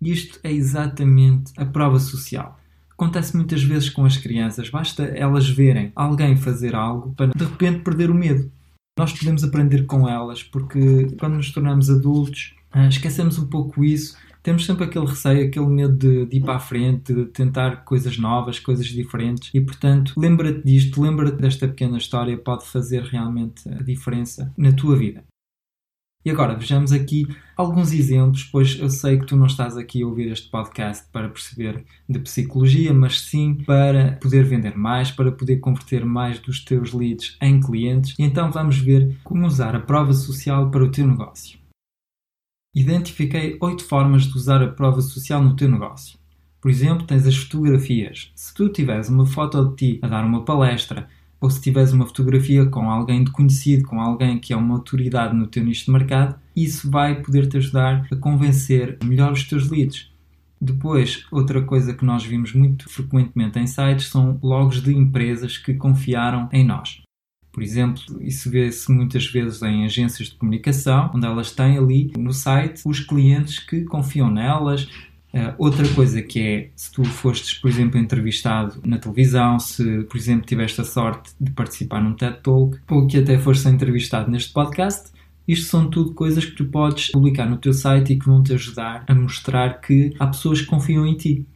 Isto 0.00 0.40
é 0.42 0.50
exatamente 0.50 1.52
a 1.58 1.66
prova 1.66 1.98
social. 1.98 2.58
Acontece 2.92 3.36
muitas 3.36 3.62
vezes 3.62 3.90
com 3.90 4.06
as 4.06 4.16
crianças, 4.16 4.70
basta 4.70 5.02
elas 5.02 5.46
verem 5.46 5.92
alguém 5.94 6.34
fazer 6.34 6.74
algo 6.74 7.12
para 7.14 7.26
de 7.26 7.44
repente 7.44 7.80
perder 7.80 8.10
o 8.10 8.14
medo. 8.14 8.50
Nós 8.98 9.12
podemos 9.12 9.44
aprender 9.44 9.84
com 9.84 10.08
elas 10.08 10.42
porque 10.42 11.08
quando 11.20 11.34
nos 11.34 11.52
tornamos 11.52 11.90
adultos 11.90 12.54
ah, 12.70 12.88
esquecemos 12.88 13.38
um 13.38 13.48
pouco 13.48 13.84
isso 13.84 14.16
temos 14.42 14.66
sempre 14.66 14.84
aquele 14.84 15.06
receio, 15.06 15.46
aquele 15.46 15.66
medo 15.66 15.96
de, 15.96 16.26
de 16.26 16.36
ir 16.36 16.40
para 16.40 16.56
a 16.56 16.60
frente, 16.60 17.14
de 17.14 17.26
tentar 17.26 17.84
coisas 17.84 18.18
novas, 18.18 18.58
coisas 18.58 18.86
diferentes 18.86 19.50
e, 19.54 19.60
portanto, 19.60 20.14
lembra-te 20.16 20.64
disto, 20.64 21.00
lembra-te 21.00 21.40
desta 21.40 21.68
pequena 21.68 21.98
história, 21.98 22.36
pode 22.36 22.66
fazer 22.66 23.02
realmente 23.04 23.68
a 23.68 23.82
diferença 23.82 24.52
na 24.56 24.72
tua 24.72 24.96
vida. 24.96 25.24
E 26.24 26.30
agora 26.30 26.54
vejamos 26.54 26.92
aqui 26.92 27.26
alguns 27.56 27.92
exemplos, 27.92 28.44
pois 28.44 28.78
eu 28.78 28.88
sei 28.88 29.18
que 29.18 29.26
tu 29.26 29.36
não 29.36 29.46
estás 29.46 29.76
aqui 29.76 30.02
a 30.02 30.06
ouvir 30.06 30.30
este 30.30 30.48
podcast 30.48 31.04
para 31.10 31.28
perceber 31.28 31.84
de 32.08 32.20
psicologia, 32.20 32.94
mas 32.94 33.20
sim 33.22 33.54
para 33.66 34.12
poder 34.22 34.44
vender 34.44 34.76
mais, 34.76 35.10
para 35.10 35.32
poder 35.32 35.56
converter 35.56 36.04
mais 36.04 36.38
dos 36.38 36.64
teus 36.64 36.92
leads 36.92 37.36
em 37.42 37.60
clientes. 37.60 38.14
E 38.16 38.22
então 38.22 38.52
vamos 38.52 38.78
ver 38.78 39.16
como 39.24 39.46
usar 39.46 39.74
a 39.74 39.80
prova 39.80 40.12
social 40.12 40.70
para 40.70 40.84
o 40.84 40.90
teu 40.90 41.08
negócio. 41.08 41.61
Identifiquei 42.74 43.58
oito 43.60 43.84
formas 43.84 44.22
de 44.22 44.34
usar 44.34 44.62
a 44.62 44.68
prova 44.68 45.02
social 45.02 45.44
no 45.44 45.54
teu 45.54 45.68
negócio. 45.68 46.18
Por 46.58 46.70
exemplo, 46.70 47.06
tens 47.06 47.26
as 47.26 47.36
fotografias. 47.36 48.32
Se 48.34 48.54
tu 48.54 48.70
tiveres 48.70 49.10
uma 49.10 49.26
foto 49.26 49.62
de 49.62 49.76
ti 49.76 49.98
a 50.00 50.08
dar 50.08 50.24
uma 50.24 50.42
palestra, 50.42 51.06
ou 51.38 51.50
se 51.50 51.60
tiveres 51.60 51.92
uma 51.92 52.06
fotografia 52.06 52.64
com 52.64 52.90
alguém 52.90 53.24
de 53.24 53.30
conhecido, 53.30 53.86
com 53.86 54.00
alguém 54.00 54.38
que 54.38 54.54
é 54.54 54.56
uma 54.56 54.76
autoridade 54.76 55.36
no 55.36 55.48
teu 55.48 55.62
nicho 55.62 55.84
de 55.84 55.90
mercado, 55.90 56.36
isso 56.56 56.90
vai 56.90 57.20
poder 57.20 57.46
te 57.46 57.58
ajudar 57.58 58.06
a 58.10 58.16
convencer 58.16 58.96
melhor 59.04 59.32
os 59.32 59.44
teus 59.44 59.68
leads. 59.68 60.10
Depois, 60.58 61.26
outra 61.30 61.60
coisa 61.60 61.92
que 61.92 62.06
nós 62.06 62.24
vimos 62.24 62.54
muito 62.54 62.88
frequentemente 62.88 63.58
em 63.58 63.66
sites 63.66 64.08
são 64.08 64.38
logos 64.42 64.80
de 64.80 64.96
empresas 64.96 65.58
que 65.58 65.74
confiaram 65.74 66.48
em 66.50 66.64
nós. 66.64 67.01
Por 67.52 67.62
exemplo, 67.62 68.02
isso 68.20 68.50
vê-se 68.50 68.90
muitas 68.90 69.26
vezes 69.26 69.60
em 69.62 69.84
agências 69.84 70.28
de 70.28 70.34
comunicação, 70.36 71.10
onde 71.14 71.26
elas 71.26 71.52
têm 71.52 71.76
ali 71.76 72.10
no 72.16 72.32
site 72.32 72.82
os 72.86 73.00
clientes 73.00 73.58
que 73.58 73.84
confiam 73.84 74.30
nelas. 74.30 74.88
Uh, 75.34 75.54
outra 75.56 75.86
coisa 75.94 76.20
que 76.20 76.40
é, 76.40 76.70
se 76.76 76.92
tu 76.92 77.04
fostes, 77.04 77.54
por 77.54 77.70
exemplo, 77.70 77.98
entrevistado 77.98 78.80
na 78.84 78.98
televisão, 78.98 79.58
se, 79.58 80.02
por 80.04 80.16
exemplo, 80.16 80.46
tiveste 80.46 80.80
a 80.80 80.84
sorte 80.84 81.32
de 81.40 81.50
participar 81.50 82.02
num 82.02 82.14
TED 82.14 82.38
Talk, 82.42 82.78
ou 82.90 83.06
que 83.06 83.18
até 83.18 83.38
foste 83.38 83.68
entrevistado 83.68 84.30
neste 84.30 84.52
podcast, 84.52 85.10
isto 85.46 85.66
são 85.66 85.90
tudo 85.90 86.14
coisas 86.14 86.44
que 86.44 86.52
tu 86.52 86.66
podes 86.66 87.10
publicar 87.10 87.46
no 87.46 87.56
teu 87.56 87.72
site 87.72 88.12
e 88.12 88.18
que 88.18 88.26
vão 88.26 88.42
te 88.42 88.52
ajudar 88.52 89.04
a 89.08 89.14
mostrar 89.14 89.80
que 89.80 90.14
há 90.18 90.26
pessoas 90.26 90.60
que 90.60 90.66
confiam 90.66 91.06
em 91.06 91.16
ti. 91.16 91.46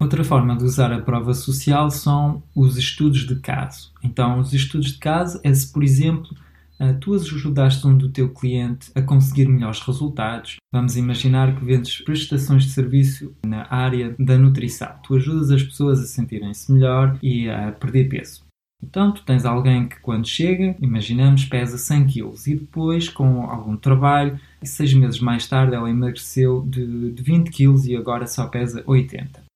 Outra 0.00 0.24
forma 0.24 0.56
de 0.56 0.64
usar 0.64 0.90
a 0.94 1.02
prova 1.02 1.34
social 1.34 1.90
são 1.90 2.42
os 2.54 2.78
estudos 2.78 3.26
de 3.26 3.36
caso. 3.36 3.92
Então, 4.02 4.40
os 4.40 4.54
estudos 4.54 4.92
de 4.92 4.98
caso 4.98 5.38
é 5.44 5.52
se, 5.52 5.70
por 5.70 5.84
exemplo, 5.84 6.34
eh, 6.78 6.94
tu 6.94 7.12
ajudaste 7.12 7.86
um 7.86 7.94
do 7.94 8.08
teu 8.08 8.30
cliente 8.30 8.90
a 8.94 9.02
conseguir 9.02 9.46
melhores 9.46 9.80
resultados. 9.80 10.56
Vamos 10.72 10.96
imaginar 10.96 11.54
que 11.54 11.62
vendes 11.62 12.00
prestações 12.00 12.64
de 12.64 12.70
serviço 12.70 13.34
na 13.46 13.66
área 13.70 14.16
da 14.18 14.38
nutrição. 14.38 14.88
Tu 15.02 15.16
ajudas 15.16 15.50
as 15.50 15.62
pessoas 15.62 16.00
a 16.00 16.06
sentirem-se 16.06 16.72
melhor 16.72 17.18
e 17.22 17.50
a 17.50 17.70
perder 17.70 18.08
peso. 18.08 18.42
Então, 18.82 19.12
tu 19.12 19.22
tens 19.22 19.44
alguém 19.44 19.86
que 19.86 20.00
quando 20.00 20.26
chega, 20.26 20.74
imaginamos, 20.80 21.44
pesa 21.44 21.76
100 21.76 22.06
kg 22.06 22.32
e 22.46 22.54
depois, 22.54 23.10
com 23.10 23.42
algum 23.42 23.76
trabalho, 23.76 24.40
seis 24.62 24.94
meses 24.94 25.20
mais 25.20 25.46
tarde 25.46 25.74
ela 25.74 25.90
emagreceu 25.90 26.62
de, 26.66 27.12
de 27.12 27.22
20 27.22 27.50
kg 27.50 27.86
e 27.86 27.94
agora 27.94 28.26
só 28.26 28.46
pesa 28.46 28.82
80. 28.86 29.49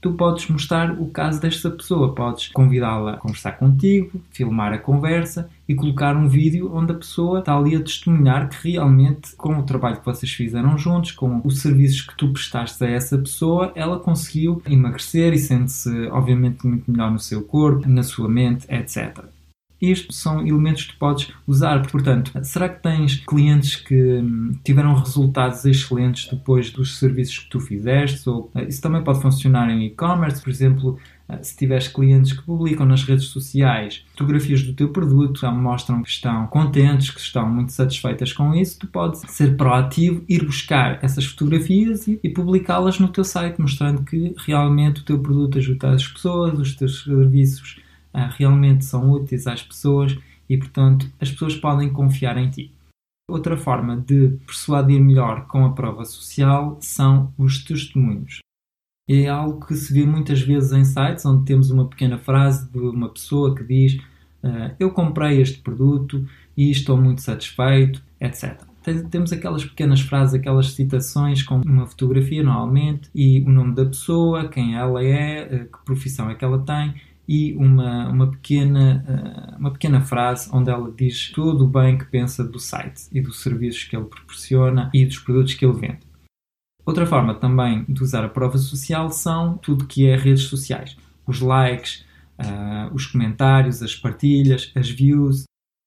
Tu 0.00 0.12
podes 0.12 0.48
mostrar 0.48 0.92
o 0.92 1.06
caso 1.08 1.40
desta 1.40 1.70
pessoa, 1.70 2.14
podes 2.14 2.48
convidá-la 2.48 3.14
a 3.14 3.16
conversar 3.16 3.52
contigo, 3.52 4.20
filmar 4.30 4.72
a 4.72 4.78
conversa 4.78 5.48
e 5.68 5.74
colocar 5.74 6.16
um 6.16 6.28
vídeo 6.28 6.70
onde 6.74 6.92
a 6.92 6.96
pessoa 6.96 7.40
está 7.40 7.56
ali 7.56 7.76
a 7.76 7.80
testemunhar 7.80 8.48
que 8.48 8.72
realmente, 8.72 9.36
com 9.36 9.58
o 9.58 9.62
trabalho 9.62 9.98
que 9.98 10.06
vocês 10.06 10.32
fizeram 10.32 10.78
juntos, 10.78 11.12
com 11.12 11.40
os 11.44 11.60
serviços 11.60 12.02
que 12.02 12.16
tu 12.16 12.32
prestaste 12.32 12.82
a 12.82 12.88
essa 12.88 13.18
pessoa, 13.18 13.72
ela 13.74 13.98
conseguiu 13.98 14.62
emagrecer 14.66 15.32
e 15.34 15.38
sente-se, 15.38 16.06
obviamente, 16.08 16.66
muito 16.66 16.90
melhor 16.90 17.10
no 17.10 17.18
seu 17.18 17.42
corpo, 17.42 17.88
na 17.88 18.02
sua 18.02 18.28
mente, 18.28 18.66
etc. 18.68 19.24
Estes 19.80 20.16
são 20.16 20.46
elementos 20.46 20.84
que 20.84 20.96
podes 20.96 21.32
usar. 21.46 21.86
Portanto, 21.86 22.32
será 22.42 22.68
que 22.68 22.82
tens 22.82 23.16
clientes 23.16 23.76
que 23.76 23.94
hum, 23.94 24.52
tiveram 24.62 24.94
resultados 24.94 25.64
excelentes 25.64 26.28
depois 26.28 26.70
dos 26.70 26.98
serviços 26.98 27.38
que 27.38 27.48
tu 27.50 27.60
fizeste? 27.60 28.28
Ou, 28.28 28.50
eh, 28.54 28.64
isso 28.64 28.82
também 28.82 29.02
pode 29.02 29.22
funcionar 29.22 29.70
em 29.70 29.86
e-commerce, 29.86 30.42
por 30.42 30.50
exemplo, 30.50 30.98
eh, 31.28 31.42
se 31.42 31.56
tiveres 31.56 31.88
clientes 31.88 32.32
que 32.32 32.42
publicam 32.42 32.84
nas 32.84 33.04
redes 33.04 33.26
sociais 33.26 34.04
fotografias 34.10 34.62
do 34.62 34.74
teu 34.74 34.90
produto, 34.90 35.38
então 35.38 35.56
mostram 35.56 36.02
que 36.02 36.10
estão 36.10 36.46
contentes, 36.48 37.10
que 37.10 37.20
estão 37.20 37.48
muito 37.48 37.72
satisfeitas 37.72 38.32
com 38.34 38.54
isso, 38.54 38.80
tu 38.80 38.86
podes 38.86 39.20
ser 39.28 39.56
proativo, 39.56 40.22
ir 40.28 40.44
buscar 40.44 40.98
essas 41.02 41.24
fotografias 41.24 42.06
e, 42.06 42.20
e 42.22 42.28
publicá-las 42.28 42.98
no 42.98 43.08
teu 43.08 43.24
site, 43.24 43.60
mostrando 43.60 44.02
que 44.02 44.34
realmente 44.44 45.00
o 45.00 45.04
teu 45.04 45.18
produto 45.18 45.56
ajuda 45.56 45.92
as 45.92 46.06
pessoas, 46.06 46.58
os 46.58 46.74
teus 46.74 47.04
serviços 47.04 47.76
realmente 48.12 48.84
são 48.84 49.10
úteis 49.10 49.46
às 49.46 49.62
pessoas 49.62 50.16
e, 50.48 50.56
portanto, 50.56 51.08
as 51.20 51.30
pessoas 51.30 51.56
podem 51.56 51.92
confiar 51.92 52.36
em 52.36 52.50
ti. 52.50 52.72
Outra 53.30 53.56
forma 53.56 53.96
de 53.96 54.30
persuadir 54.44 55.00
melhor 55.00 55.46
com 55.46 55.64
a 55.64 55.72
prova 55.72 56.04
social 56.04 56.76
são 56.80 57.32
os 57.38 57.62
testemunhos. 57.62 58.40
É 59.08 59.28
algo 59.28 59.64
que 59.64 59.74
se 59.76 59.92
vê 59.92 60.04
muitas 60.04 60.40
vezes 60.40 60.72
em 60.72 60.84
sites 60.84 61.24
onde 61.24 61.44
temos 61.44 61.70
uma 61.70 61.88
pequena 61.88 62.18
frase 62.18 62.68
de 62.70 62.78
uma 62.78 63.08
pessoa 63.08 63.54
que 63.54 63.62
diz 63.62 63.94
uh, 64.42 64.74
eu 64.78 64.90
comprei 64.90 65.40
este 65.40 65.60
produto 65.60 66.26
e 66.56 66.70
estou 66.70 66.96
muito 66.96 67.20
satisfeito, 67.20 68.02
etc. 68.20 68.60
Temos 69.10 69.32
aquelas 69.32 69.64
pequenas 69.64 70.00
frases, 70.00 70.34
aquelas 70.34 70.72
citações 70.72 71.42
com 71.42 71.60
uma 71.60 71.86
fotografia 71.86 72.42
normalmente 72.42 73.10
e 73.14 73.40
o 73.42 73.50
nome 73.50 73.74
da 73.74 73.84
pessoa, 73.84 74.48
quem 74.48 74.74
ela 74.74 75.04
é, 75.04 75.44
uh, 75.44 75.72
que 75.72 75.84
profissão 75.84 76.28
é 76.30 76.34
que 76.34 76.44
ela 76.44 76.58
tem 76.64 76.94
e 77.30 77.54
uma, 77.54 78.08
uma, 78.08 78.28
pequena, 78.28 79.04
eh, 79.06 79.56
uma 79.56 79.70
pequena 79.70 80.00
frase 80.00 80.50
onde 80.52 80.68
ela 80.68 80.90
diz 80.90 81.30
tudo 81.30 81.64
o 81.64 81.68
bem 81.68 81.96
que 81.96 82.04
pensa 82.06 82.42
do 82.42 82.58
site 82.58 83.02
e 83.12 83.20
dos 83.20 83.40
serviços 83.40 83.84
que 83.84 83.96
ele 83.96 84.06
proporciona 84.06 84.90
e 84.92 85.06
dos 85.06 85.20
produtos 85.20 85.54
que 85.54 85.64
ele 85.64 85.78
vende. 85.78 86.00
Outra 86.84 87.06
forma 87.06 87.32
também 87.32 87.84
de 87.88 88.02
usar 88.02 88.24
a 88.24 88.28
prova 88.28 88.58
social 88.58 89.10
são 89.10 89.56
tudo 89.58 89.86
que 89.86 90.08
é 90.08 90.16
redes 90.16 90.42
sociais. 90.46 90.96
Os 91.24 91.40
likes, 91.40 92.04
uh, 92.40 92.92
os 92.92 93.06
comentários, 93.06 93.80
as 93.80 93.94
partilhas, 93.94 94.72
as 94.74 94.90
views. 94.90 95.44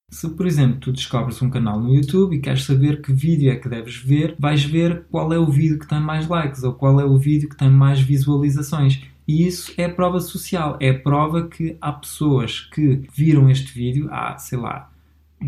Se, 0.09 0.29
por 0.29 0.47
exemplo, 0.47 0.79
tu 0.79 0.93
descobres 0.93 1.41
um 1.41 1.49
canal 1.49 1.77
no 1.77 1.93
YouTube 1.93 2.37
e 2.37 2.39
queres 2.39 2.63
saber 2.63 3.01
que 3.01 3.11
vídeo 3.11 3.51
é 3.51 3.57
que 3.57 3.67
deves 3.67 3.97
ver, 3.97 4.33
vais 4.39 4.63
ver 4.63 5.03
qual 5.11 5.33
é 5.33 5.37
o 5.37 5.51
vídeo 5.51 5.77
que 5.77 5.89
tem 5.89 5.99
mais 5.99 6.25
likes 6.25 6.63
ou 6.63 6.73
qual 6.73 7.01
é 7.01 7.03
o 7.03 7.17
vídeo 7.17 7.49
que 7.49 7.57
tem 7.57 7.69
mais 7.69 7.99
visualizações 7.99 9.01
e 9.27 9.47
isso 9.47 9.73
é 9.77 9.87
prova 9.87 10.19
social, 10.19 10.77
é 10.79 10.91
prova 10.91 11.47
que 11.47 11.77
há 11.79 11.91
pessoas 11.91 12.59
que 12.59 13.07
viram 13.13 13.49
este 13.49 13.71
vídeo, 13.73 14.09
há, 14.11 14.37
sei 14.37 14.57
lá, 14.57 14.91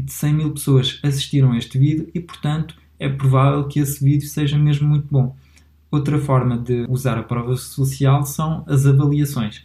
100 0.07 0.33
mil 0.33 0.51
pessoas 0.53 0.99
assistiram 1.03 1.51
a 1.51 1.57
este 1.57 1.77
vídeo 1.77 2.09
e, 2.13 2.19
portanto, 2.19 2.75
é 2.99 3.09
provável 3.09 3.67
que 3.67 3.79
esse 3.79 4.03
vídeo 4.03 4.27
seja 4.27 4.57
mesmo 4.57 4.87
muito 4.87 5.07
bom. 5.09 5.35
Outra 5.91 6.19
forma 6.19 6.57
de 6.57 6.85
usar 6.89 7.17
a 7.17 7.23
prova 7.23 7.55
social 7.55 8.23
são 8.25 8.63
as 8.67 8.85
avaliações. 8.85 9.63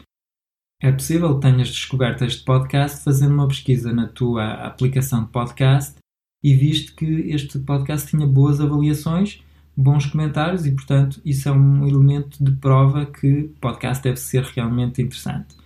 É 0.82 0.90
possível 0.90 1.34
que 1.34 1.42
tenhas 1.42 1.68
descoberto 1.68 2.24
este 2.24 2.44
podcast 2.44 3.04
fazendo 3.04 3.34
uma 3.34 3.48
pesquisa 3.48 3.92
na 3.92 4.08
tua 4.08 4.52
aplicação 4.64 5.24
de 5.24 5.30
podcast 5.30 5.94
e 6.42 6.54
viste 6.54 6.92
que 6.94 7.04
este 7.04 7.58
podcast 7.58 8.08
tinha 8.08 8.26
boas 8.26 8.60
avaliações 8.60 9.42
bons 9.80 10.06
comentários 10.06 10.66
e, 10.66 10.72
portanto, 10.72 11.20
isso 11.24 11.48
é 11.48 11.52
um 11.52 11.86
elemento 11.86 12.42
de 12.42 12.52
prova 12.52 13.06
que 13.06 13.42
o 13.42 13.48
podcast 13.60 14.02
deve 14.02 14.18
ser 14.18 14.44
realmente 14.44 15.02
interessante. 15.02 15.56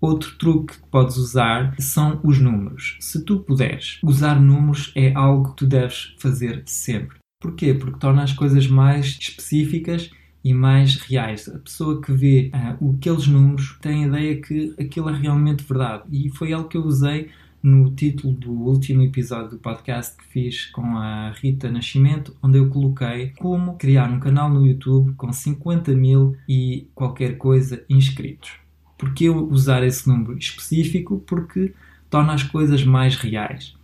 Outro 0.00 0.34
truque 0.38 0.78
que 0.78 0.88
podes 0.88 1.16
usar 1.16 1.74
são 1.78 2.20
os 2.24 2.38
números. 2.38 2.96
Se 3.00 3.22
tu 3.22 3.40
puderes, 3.40 3.98
usar 4.02 4.40
números 4.40 4.92
é 4.96 5.12
algo 5.14 5.50
que 5.50 5.56
tu 5.56 5.66
deves 5.66 6.14
fazer 6.18 6.62
sempre. 6.64 7.18
Porquê? 7.40 7.74
Porque 7.74 7.98
torna 7.98 8.22
as 8.22 8.32
coisas 8.32 8.66
mais 8.66 9.06
específicas 9.06 10.10
e 10.42 10.54
mais 10.54 10.96
reais. 10.96 11.48
A 11.48 11.58
pessoa 11.58 12.00
que 12.00 12.12
vê 12.12 12.50
uh, 12.54 12.94
aqueles 12.96 13.26
números 13.26 13.76
tem 13.80 14.04
a 14.04 14.08
ideia 14.08 14.40
que 14.40 14.74
aquilo 14.78 15.10
é 15.10 15.16
realmente 15.16 15.64
verdade. 15.64 16.04
E 16.10 16.30
foi 16.30 16.52
algo 16.52 16.68
que 16.68 16.78
eu 16.78 16.84
usei 16.84 17.28
no 17.62 17.90
título 17.90 18.32
do 18.32 18.52
último 18.52 19.02
episódio 19.02 19.50
do 19.50 19.58
podcast 19.58 20.16
que 20.16 20.24
fiz 20.24 20.66
com 20.66 20.96
a 20.96 21.30
Rita 21.30 21.70
Nascimento, 21.70 22.34
onde 22.42 22.58
eu 22.58 22.68
coloquei 22.70 23.32
como 23.38 23.76
criar 23.76 24.10
um 24.10 24.18
canal 24.18 24.48
no 24.48 24.66
YouTube 24.66 25.12
com 25.14 25.32
50 25.32 25.92
mil 25.92 26.36
e 26.48 26.88
qualquer 26.94 27.36
coisa 27.36 27.84
inscritos. 27.88 28.52
Porque 28.96 29.24
eu 29.24 29.48
usar 29.48 29.82
esse 29.82 30.08
número 30.08 30.38
específico? 30.38 31.22
Porque 31.26 31.74
torna 32.08 32.32
as 32.32 32.42
coisas 32.42 32.84
mais 32.84 33.16
reais. 33.16 33.74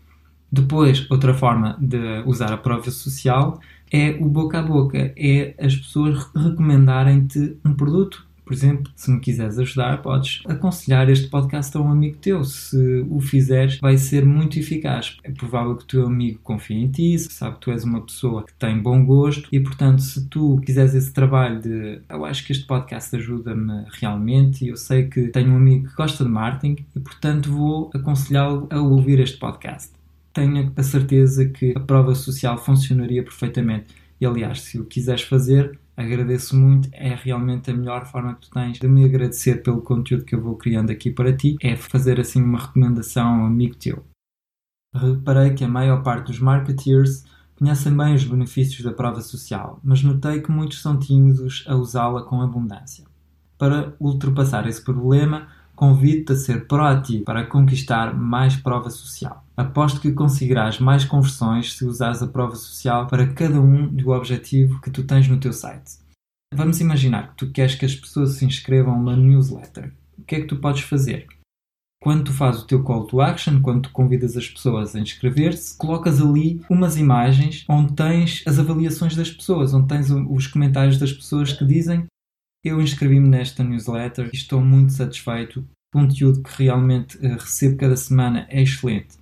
Depois, 0.50 1.10
outra 1.10 1.34
forma 1.34 1.76
de 1.80 2.22
usar 2.24 2.52
a 2.52 2.56
prova 2.56 2.90
social 2.90 3.60
é 3.92 4.16
o 4.20 4.26
boca 4.26 4.58
a 4.58 4.62
boca, 4.62 5.12
é 5.16 5.54
as 5.58 5.76
pessoas 5.76 6.26
recomendarem-te 6.34 7.56
um 7.64 7.74
produto 7.74 8.26
por 8.46 8.52
exemplo, 8.52 8.92
se 8.94 9.10
me 9.10 9.18
quiseres 9.18 9.58
ajudar, 9.58 10.00
podes 10.02 10.40
aconselhar 10.46 11.10
este 11.10 11.26
podcast 11.26 11.76
a 11.76 11.80
um 11.80 11.90
amigo 11.90 12.16
teu. 12.18 12.44
Se 12.44 13.04
o 13.10 13.20
fizeres, 13.20 13.80
vai 13.80 13.98
ser 13.98 14.24
muito 14.24 14.56
eficaz. 14.56 15.16
É 15.24 15.32
provável 15.32 15.74
que 15.74 15.82
o 15.82 15.86
teu 15.86 16.06
amigo 16.06 16.38
confie 16.44 16.76
em 16.76 16.88
ti, 16.88 17.18
sabe 17.18 17.56
que 17.56 17.62
tu 17.62 17.72
és 17.72 17.82
uma 17.82 18.00
pessoa 18.02 18.44
que 18.44 18.54
tem 18.54 18.80
bom 18.80 19.04
gosto 19.04 19.48
e, 19.50 19.58
portanto, 19.58 20.00
se 20.00 20.28
tu 20.28 20.60
quiseres 20.64 20.94
esse 20.94 21.12
trabalho 21.12 21.60
de 21.60 22.00
eu 22.08 22.24
acho 22.24 22.46
que 22.46 22.52
este 22.52 22.64
podcast 22.64 23.16
ajuda-me 23.16 23.84
realmente 24.00 24.64
e 24.64 24.68
eu 24.68 24.76
sei 24.76 25.08
que 25.08 25.26
tenho 25.26 25.50
um 25.50 25.56
amigo 25.56 25.88
que 25.88 25.96
gosta 25.96 26.22
de 26.22 26.30
marketing 26.30 26.84
e, 26.94 27.00
portanto, 27.00 27.50
vou 27.50 27.90
aconselhá-lo 27.92 28.68
a 28.70 28.80
ouvir 28.80 29.18
este 29.18 29.38
podcast. 29.38 29.90
Tenho 30.32 30.72
a 30.76 30.82
certeza 30.84 31.46
que 31.46 31.72
a 31.74 31.80
prova 31.80 32.14
social 32.14 32.56
funcionaria 32.58 33.24
perfeitamente. 33.24 33.86
E, 34.20 34.24
aliás, 34.24 34.60
se 34.60 34.78
o 34.78 34.84
quiseres 34.84 35.22
fazer, 35.22 35.76
agradeço 35.96 36.54
muito. 36.54 36.88
É 36.92 37.14
realmente 37.14 37.70
a 37.70 37.74
melhor 37.74 38.04
forma 38.06 38.34
que 38.34 38.42
tu 38.42 38.50
tens 38.50 38.78
de 38.78 38.86
me 38.86 39.04
agradecer 39.04 39.62
pelo 39.62 39.80
conteúdo 39.80 40.24
que 40.24 40.34
eu 40.34 40.42
vou 40.42 40.56
criando 40.56 40.90
aqui 40.90 41.10
para 41.10 41.34
ti, 41.34 41.56
é 41.62 41.74
fazer 41.74 42.20
assim 42.20 42.42
uma 42.42 42.58
recomendação 42.58 43.26
a 43.26 43.38
um 43.38 43.46
amigo 43.46 43.74
teu. 43.76 44.04
Reparei 44.94 45.54
que 45.54 45.64
a 45.64 45.68
maior 45.68 46.02
parte 46.02 46.26
dos 46.26 46.38
marketeers 46.38 47.24
conhecem 47.58 47.96
bem 47.96 48.14
os 48.14 48.24
benefícios 48.24 48.82
da 48.82 48.92
prova 48.92 49.20
social, 49.20 49.80
mas 49.82 50.02
notei 50.02 50.40
que 50.40 50.50
muitos 50.50 50.82
são 50.82 50.98
tímidos 50.98 51.64
a 51.66 51.74
usá-la 51.74 52.22
com 52.22 52.42
abundância. 52.42 53.04
Para 53.58 53.94
ultrapassar 53.98 54.66
esse 54.66 54.82
problema, 54.82 55.48
convido-te 55.76 56.32
a 56.32 56.36
ser 56.36 56.66
proativo 56.66 57.24
para 57.24 57.46
conquistar 57.46 58.14
mais 58.16 58.56
prova 58.56 58.88
social. 58.88 59.44
Aposto 59.56 60.00
que 60.00 60.10
conseguirás 60.10 60.80
mais 60.80 61.04
conversões 61.04 61.74
se 61.74 61.84
usares 61.84 62.22
a 62.22 62.26
prova 62.26 62.56
social 62.56 63.06
para 63.06 63.32
cada 63.32 63.60
um 63.60 63.86
do 63.86 64.10
objetivo 64.10 64.80
que 64.80 64.90
tu 64.90 65.04
tens 65.04 65.28
no 65.28 65.38
teu 65.38 65.52
site. 65.52 65.98
Vamos 66.54 66.80
imaginar 66.80 67.28
que 67.28 67.36
tu 67.36 67.52
queres 67.52 67.74
que 67.74 67.84
as 67.84 67.94
pessoas 67.94 68.32
se 68.32 68.44
inscrevam 68.44 68.94
a 68.94 68.96
uma 68.96 69.16
newsletter. 69.16 69.92
O 70.18 70.22
que 70.22 70.36
é 70.36 70.40
que 70.40 70.46
tu 70.46 70.56
podes 70.56 70.82
fazer? 70.82 71.26
Quando 72.02 72.24
tu 72.24 72.32
fazes 72.32 72.62
o 72.62 72.66
teu 72.66 72.82
call 72.82 73.04
to 73.06 73.20
action, 73.20 73.60
quando 73.60 73.82
tu 73.82 73.90
convidas 73.90 74.36
as 74.36 74.48
pessoas 74.48 74.94
a 74.94 75.00
inscrever-se, 75.00 75.76
colocas 75.76 76.20
ali 76.20 76.62
umas 76.70 76.96
imagens 76.96 77.64
onde 77.68 77.94
tens 77.94 78.42
as 78.46 78.58
avaliações 78.58 79.16
das 79.16 79.30
pessoas, 79.30 79.74
onde 79.74 79.88
tens 79.88 80.10
os 80.10 80.46
comentários 80.46 80.98
das 80.98 81.12
pessoas 81.12 81.52
que 81.52 81.64
dizem 81.64 82.06
eu 82.66 82.80
inscrevi-me 82.80 83.28
nesta 83.28 83.62
newsletter 83.62 84.30
e 84.32 84.36
estou 84.36 84.60
muito 84.60 84.92
satisfeito. 84.92 85.60
O 85.94 86.00
conteúdo 86.00 86.42
que 86.42 86.64
realmente 86.64 87.16
uh, 87.18 87.34
recebo 87.34 87.76
cada 87.76 87.96
semana 87.96 88.46
é 88.50 88.62
excelente. 88.62 89.18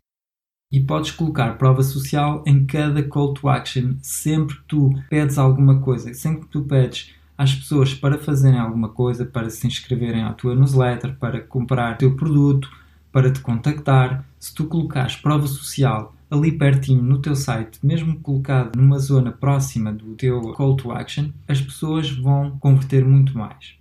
E 0.72 0.80
podes 0.80 1.10
colocar 1.10 1.58
prova 1.58 1.82
social 1.82 2.42
em 2.46 2.64
cada 2.64 3.02
call 3.02 3.34
to 3.34 3.48
action, 3.48 3.96
sempre 4.02 4.56
que 4.56 4.64
tu 4.64 4.90
pedes 5.08 5.38
alguma 5.38 5.80
coisa, 5.80 6.12
sempre 6.14 6.46
que 6.46 6.48
tu 6.48 6.62
pedes 6.62 7.14
às 7.36 7.54
pessoas 7.54 7.94
para 7.94 8.18
fazerem 8.18 8.58
alguma 8.58 8.88
coisa, 8.88 9.26
para 9.26 9.50
se 9.50 9.66
inscreverem 9.66 10.22
à 10.22 10.32
tua 10.32 10.54
newsletter, 10.54 11.16
para 11.16 11.40
comprar 11.40 11.94
o 11.94 11.98
teu 11.98 12.16
produto, 12.16 12.68
para 13.12 13.30
te 13.30 13.40
contactar. 13.40 14.24
Se 14.40 14.54
tu 14.54 14.66
colocares 14.66 15.16
prova 15.16 15.46
social 15.46 16.13
ali 16.30 16.52
pertinho 16.52 17.02
no 17.02 17.20
teu 17.20 17.34
site, 17.34 17.78
mesmo 17.82 18.20
colocado 18.20 18.76
numa 18.76 18.98
zona 18.98 19.32
próxima 19.32 19.92
do 19.92 20.14
teu 20.14 20.40
call 20.54 20.76
to 20.76 20.90
action, 20.92 21.30
as 21.46 21.60
pessoas 21.60 22.10
vão 22.10 22.58
converter 22.58 23.04
muito 23.04 23.36
mais. 23.36 23.76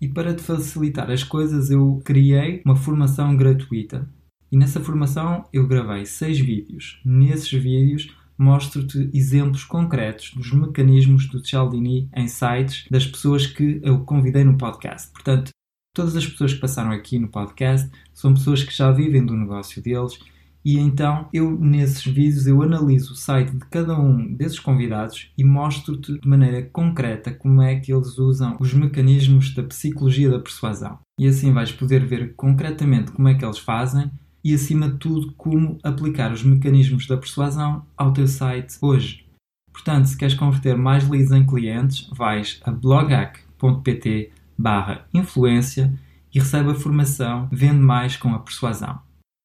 E 0.00 0.08
para 0.08 0.34
te 0.34 0.42
facilitar 0.42 1.10
as 1.10 1.22
coisas, 1.22 1.70
eu 1.70 2.02
criei 2.04 2.60
uma 2.64 2.76
formação 2.76 3.36
gratuita. 3.36 4.08
E 4.50 4.56
nessa 4.56 4.80
formação 4.80 5.44
eu 5.52 5.66
gravei 5.66 6.04
seis 6.04 6.38
vídeos. 6.38 7.00
Nesses 7.04 7.50
vídeos 7.50 8.14
mostro-te 8.36 9.10
exemplos 9.14 9.64
concretos 9.64 10.32
dos 10.34 10.52
mecanismos 10.52 11.28
do 11.28 11.44
Cialdini 11.44 12.08
em 12.14 12.28
sites 12.28 12.86
das 12.90 13.06
pessoas 13.06 13.46
que 13.46 13.80
eu 13.82 14.04
convidei 14.04 14.44
no 14.44 14.58
podcast. 14.58 15.10
Portanto, 15.12 15.50
todas 15.94 16.16
as 16.16 16.26
pessoas 16.26 16.52
que 16.52 16.60
passaram 16.60 16.90
aqui 16.90 17.18
no 17.18 17.28
podcast 17.28 17.88
são 18.12 18.34
pessoas 18.34 18.62
que 18.62 18.76
já 18.76 18.90
vivem 18.90 19.24
do 19.24 19.36
negócio 19.36 19.80
deles 19.80 20.18
e 20.64 20.78
então 20.78 21.28
eu 21.32 21.58
nesses 21.58 22.04
vídeos 22.04 22.46
eu 22.46 22.62
analiso 22.62 23.12
o 23.12 23.16
site 23.16 23.52
de 23.52 23.64
cada 23.66 23.98
um 23.98 24.32
desses 24.34 24.58
convidados 24.58 25.30
e 25.36 25.44
mostro-te 25.44 26.18
de 26.18 26.28
maneira 26.28 26.62
concreta 26.62 27.32
como 27.32 27.60
é 27.60 27.78
que 27.78 27.92
eles 27.92 28.18
usam 28.18 28.56
os 28.58 28.72
mecanismos 28.72 29.52
da 29.54 29.62
psicologia 29.62 30.30
da 30.30 30.38
persuasão. 30.38 30.98
E 31.18 31.26
assim 31.26 31.52
vais 31.52 31.70
poder 31.70 32.06
ver 32.06 32.34
concretamente 32.34 33.12
como 33.12 33.28
é 33.28 33.34
que 33.34 33.44
eles 33.44 33.58
fazem 33.58 34.10
e 34.42 34.54
acima 34.54 34.88
de 34.88 34.98
tudo 34.98 35.32
como 35.34 35.78
aplicar 35.82 36.32
os 36.32 36.42
mecanismos 36.42 37.06
da 37.06 37.16
persuasão 37.16 37.84
ao 37.96 38.12
teu 38.12 38.26
site 38.26 38.76
hoje. 38.80 39.24
Portanto, 39.72 40.06
se 40.06 40.16
queres 40.16 40.34
converter 40.34 40.76
mais 40.76 41.08
leads 41.08 41.32
em 41.32 41.44
clientes, 41.44 42.08
vais 42.12 42.60
a 42.64 42.70
blogac.pt 42.70 44.30
barra 44.56 45.06
influência 45.12 45.92
e 46.32 46.38
recebe 46.38 46.70
a 46.70 46.74
formação 46.74 47.48
Vende 47.50 47.80
Mais 47.80 48.16
com 48.16 48.34
a 48.34 48.38
Persuasão. 48.38 49.00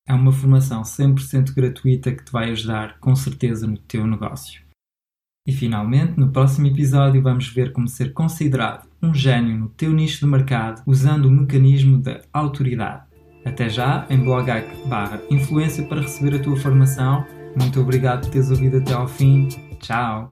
É 0.10 0.13
uma 0.13 0.32
formação 0.32 0.82
100% 0.82 1.54
gratuita 1.54 2.12
que 2.12 2.26
te 2.26 2.32
vai 2.32 2.50
ajudar 2.50 2.98
com 3.00 3.15
certeza 3.15 3.67
no 3.67 3.78
teu 3.78 4.08
negócio. 4.08 4.60
E 5.48 5.52
finalmente, 5.52 6.19
no 6.19 6.32
próximo 6.32 6.65
episódio, 6.65 7.22
vamos 7.22 7.48
ver 7.48 7.72
como 7.72 7.88
ser 7.88 8.12
considerado 8.12 8.88
um 9.04 9.13
gênio 9.13 9.56
no 9.56 9.69
teu 9.69 9.93
nicho 9.93 10.22
de 10.22 10.26
mercado 10.26 10.82
usando 10.88 11.26
o 11.26 11.32
mecanismo 11.32 12.00
da 12.00 12.22
autoridade. 12.34 13.04
Até 13.45 13.69
já 13.69 14.08
em 14.10 14.17
blogac 14.24 14.67
influência 15.30 15.86
para 15.86 16.02
receber 16.02 16.36
a 16.36 16.39
tua 16.39 16.58
formação. 16.58 17.24
Muito 17.56 17.80
obrigado 17.80 18.22
por 18.22 18.32
teres 18.32 18.50
ouvido 18.50 18.78
até 18.78 18.93
ao 18.93 19.08
fim. 19.08 19.48
Tchau! 19.80 20.28